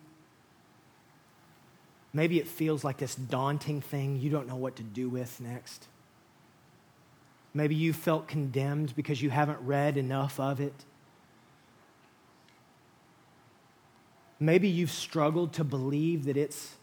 Maybe 2.14 2.40
it 2.40 2.48
feels 2.48 2.84
like 2.84 2.98
this 2.98 3.16
daunting 3.16 3.82
thing 3.82 4.20
you 4.20 4.30
don't 4.30 4.48
know 4.48 4.56
what 4.56 4.76
to 4.78 4.84
do 4.84 5.10
with 5.10 5.40
next. 5.40 5.88
Maybe 7.54 7.76
you 7.76 7.94
felt 7.94 8.28
condemned 8.28 8.96
because 8.96 9.22
you 9.22 9.30
haven't 9.30 9.60
read 9.62 9.98
enough 9.98 10.40
of 10.40 10.60
it. 10.60 10.74
Maybe 14.40 14.70
you've 14.70 14.92
struggled 14.92 15.54
to 15.54 15.64
believe 15.64 16.26
that 16.26 16.38
it's 16.38 16.76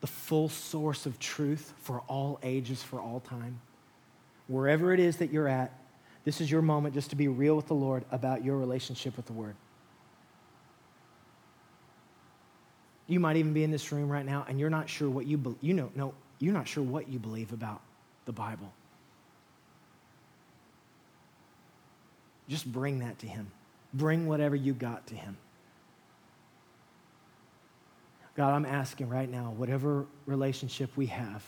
the 0.00 0.06
full 0.06 0.48
source 0.48 1.06
of 1.06 1.18
truth 1.18 1.72
for 1.80 2.00
all 2.00 2.38
ages, 2.42 2.82
for 2.82 3.00
all 3.00 3.20
time. 3.20 3.60
Wherever 4.48 4.92
it 4.92 5.00
is 5.00 5.16
that 5.16 5.32
you're 5.32 5.48
at, 5.48 5.72
this 6.24 6.40
is 6.40 6.50
your 6.50 6.60
moment 6.62 6.94
just 6.94 7.10
to 7.10 7.16
be 7.16 7.28
real 7.28 7.56
with 7.56 7.68
the 7.68 7.74
Lord 7.74 8.04
about 8.10 8.44
your 8.44 8.58
relationship 8.58 9.16
with 9.16 9.26
the 9.26 9.32
Word. 9.32 9.56
You 13.06 13.20
might 13.20 13.36
even 13.36 13.52
be 13.52 13.64
in 13.64 13.70
this 13.70 13.92
room 13.92 14.08
right 14.08 14.24
now 14.24 14.46
and 14.48 14.58
you're 14.58 14.70
not 14.70 14.88
sure 14.88 15.10
what 15.10 15.26
you 15.26 15.36
be- 15.36 15.56
you 15.60 15.74
know 15.74 15.90
no 15.94 16.14
you're 16.38 16.54
not 16.54 16.66
sure 16.68 16.82
what 16.82 17.08
you 17.08 17.18
believe 17.18 17.52
about 17.52 17.80
the 18.24 18.32
Bible. 18.32 18.72
Just 22.48 22.70
bring 22.70 22.98
that 22.98 23.18
to 23.20 23.26
him. 23.26 23.50
Bring 23.94 24.26
whatever 24.26 24.56
you 24.56 24.74
got 24.74 25.06
to 25.08 25.14
him. 25.14 25.36
God, 28.36 28.52
I'm 28.52 28.66
asking 28.66 29.08
right 29.08 29.30
now, 29.30 29.54
whatever 29.56 30.06
relationship 30.26 30.90
we 30.96 31.06
have 31.06 31.44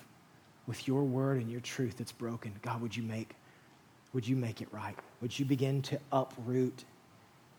with 0.66 0.86
your 0.86 1.02
word 1.02 1.40
and 1.40 1.50
your 1.50 1.61
truth 1.61 1.96
that's 1.98 2.12
broken, 2.12 2.52
God, 2.62 2.80
would 2.80 2.96
you 2.96 3.02
make 3.02 3.34
would 4.12 4.26
you 4.26 4.36
make 4.36 4.62
it 4.62 4.68
right? 4.72 4.96
Would 5.20 5.38
you 5.38 5.44
begin 5.44 5.82
to 5.82 5.98
uproot 6.11 6.84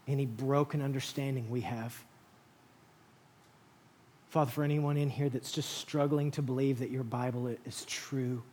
any 0.07 0.25
broken 0.25 0.81
understanding 0.81 1.47
we 1.51 1.61
have 1.61 2.03
Father, 4.29 4.51
for 4.51 4.63
anyone 4.63 4.97
in 4.97 5.09
here 5.09 5.29
that's 5.29 5.51
just 5.51 5.77
struggling 5.77 6.31
to 6.31 6.41
believe 6.41 6.79
that 6.79 6.91
your 6.91 7.03
Bible 7.03 7.47
is 7.65 7.85
true, 7.85 8.43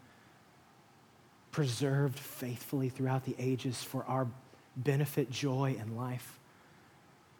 preserved 1.50 2.18
faithfully 2.18 2.88
throughout 2.88 3.24
the 3.24 3.34
ages 3.38 3.82
for 3.82 4.04
our 4.04 4.28
benefit, 4.76 5.30
joy, 5.30 5.76
and 5.80 5.96
life. 5.96 6.38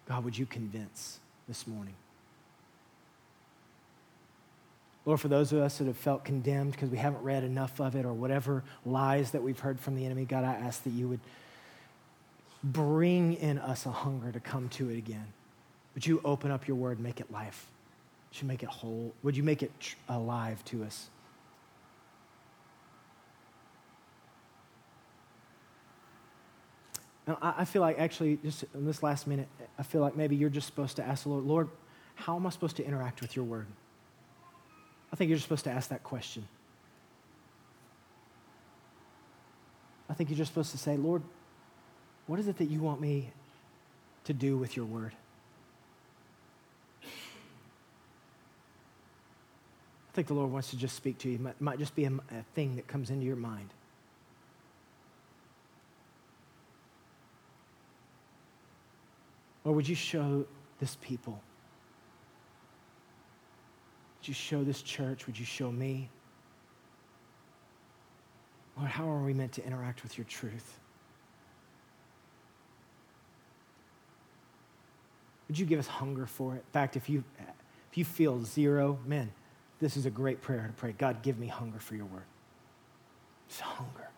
God, 0.09 0.25
would 0.25 0.37
you 0.37 0.47
convince 0.47 1.19
this 1.49 1.67
morning? 1.67 1.95
Lord, 5.07 5.21
for 5.21 5.29
those 5.29 5.53
of 5.53 5.59
us 5.61 5.79
that 5.79 5.87
have 5.87 5.97
felt 5.97 6.25
condemned 6.25 6.73
because 6.73 6.89
we 6.89 6.97
haven't 6.97 7.23
read 7.23 7.45
enough 7.45 7.79
of 7.81 7.95
it 7.95 8.07
or 8.07 8.13
whatever 8.13 8.65
lies 8.87 9.33
that 9.33 9.43
we've 9.43 9.59
heard 9.59 9.79
from 9.79 9.95
the 9.95 10.05
enemy, 10.07 10.25
God, 10.25 10.45
I 10.45 10.55
ask 10.55 10.83
that 10.85 10.91
you 10.91 11.09
would 11.09 11.21
bring 12.63 13.35
in 13.35 13.59
us 13.59 13.85
a 13.85 13.91
hunger 13.91 14.33
to 14.33 14.41
come 14.41 14.71
to 14.71 14.89
it 14.89 14.97
again. 14.97 15.27
Would 15.95 16.07
you 16.07 16.21
open 16.25 16.51
up 16.51 16.67
your 16.67 16.77
word 16.77 16.97
and 16.97 17.05
make 17.05 17.21
it 17.21 17.31
life? 17.31 17.67
Would 18.35 18.43
you 18.43 18.49
make 18.49 18.65
it 18.65 18.69
whole? 18.69 19.15
Would 19.23 19.37
you 19.37 19.45
make 19.45 19.63
it 19.63 19.71
tr- 19.79 19.95
alive 20.09 20.65
to 20.65 20.83
us? 20.83 21.09
Now, 27.29 27.39
I 27.41 27.65
feel 27.65 27.81
like 27.81 28.01
actually, 28.01 28.41
just 28.43 28.65
in 28.75 28.87
this 28.87 29.05
last 29.05 29.29
minute, 29.29 29.47
I 29.79 29.85
feel 29.85 30.01
like 30.01 30.17
maybe 30.17 30.35
you're 30.35 30.51
just 30.51 30.67
supposed 30.67 30.97
to 30.97 31.05
ask 31.05 31.23
the 31.23 31.29
Lord, 31.29 31.45
Lord, 31.45 31.69
how 32.17 32.35
am 32.35 32.45
I 32.45 32.51
supposed 32.51 32.75
to 32.79 32.85
interact 32.85 33.21
with 33.21 33.37
your 33.37 33.45
word? 33.45 33.67
I 35.13 35.17
think 35.17 35.29
you're 35.29 35.37
just 35.37 35.47
supposed 35.47 35.65
to 35.65 35.71
ask 35.71 35.91
that 35.91 36.03
question. 36.03 36.49
I 40.11 40.15
think 40.15 40.29
you're 40.29 40.37
just 40.37 40.51
supposed 40.51 40.73
to 40.73 40.79
say, 40.79 40.97
Lord, 40.97 41.23
what 42.27 42.41
is 42.41 42.49
it 42.49 42.59
that 42.59 42.67
you 42.67 42.81
want 42.81 43.01
me 43.01 43.31
to 44.25 44.33
do 44.33 44.57
with 44.57 44.77
your 44.77 44.87
word? 44.87 45.13
Think 50.15 50.29
the 50.29 50.35
Lord 50.35 50.53
wants 50.53 50.71
to 50.71 50.77
just 50.77 50.95
speak 50.97 51.19
to 51.19 51.29
you. 51.29 51.47
It 51.47 51.61
might, 51.61 51.79
just 51.79 51.97
be 51.97 52.05
a, 52.05 52.13
a 52.13 52.43
thing 52.55 52.77
that 52.77 52.87
comes 52.87 53.11
into 53.11 53.27
your 53.27 53.37
mind. 53.37 53.71
Or 59.65 59.73
would 59.73 59.89
you 59.89 59.95
show 59.95 60.47
this 60.79 60.97
people? 61.01 61.41
Would 64.21 64.29
you 64.29 64.35
show 64.35 64.63
this 64.63 64.83
church? 64.83 65.27
Would 65.27 65.39
you 65.39 65.45
show 65.45 65.73
me? 65.73 66.09
Lord, 68.77 68.91
how 68.91 69.09
are 69.09 69.23
we 69.23 69.35
meant 69.35 69.53
to 69.53 69.67
interact 69.67 70.03
with 70.03 70.17
your 70.17 70.27
truth? 70.27 70.79
Would 75.49 75.59
you 75.59 75.67
give 75.67 75.79
us 75.79 75.87
hunger 75.87 76.27
for 76.27 76.55
it? 76.55 76.59
In 76.59 76.73
fact, 76.73 76.97
if 76.97 77.09
you, 77.09 77.25
if 77.91 77.99
you 77.99 78.05
feel 78.05 78.43
zero, 78.43 78.99
man, 79.07 79.31
this 79.85 79.99
is 79.99 80.07
a 80.07 80.11
great 80.11 80.41
prayer 80.41 80.67
to 80.67 80.73
pray. 80.73 80.93
God, 80.97 81.21
give 81.23 81.39
me 81.39 81.47
hunger 81.47 81.79
for 81.79 81.95
your 81.95 82.07
word. 82.07 82.25
It's 83.49 83.61
hunger. 83.61 84.09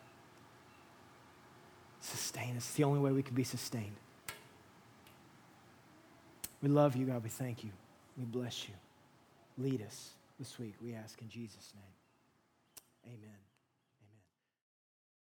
Sustain 2.00 2.50
us. 2.50 2.58
It's 2.58 2.74
the 2.74 2.84
only 2.84 3.00
way 3.00 3.10
we 3.10 3.24
can 3.24 3.34
be 3.34 3.42
sustained. 3.42 3.96
We 6.62 6.68
love 6.68 6.94
you, 6.94 7.06
God. 7.06 7.24
We 7.24 7.30
thank 7.30 7.64
you. 7.64 7.70
We 8.16 8.24
bless 8.24 8.68
you. 8.68 8.74
Lead 9.58 9.82
us 9.82 10.10
this 10.38 10.58
week, 10.58 10.74
we 10.80 10.94
ask 10.94 11.20
in 11.20 11.28
Jesus' 11.28 11.72
name. 11.74 13.14
Amen. 13.14 13.45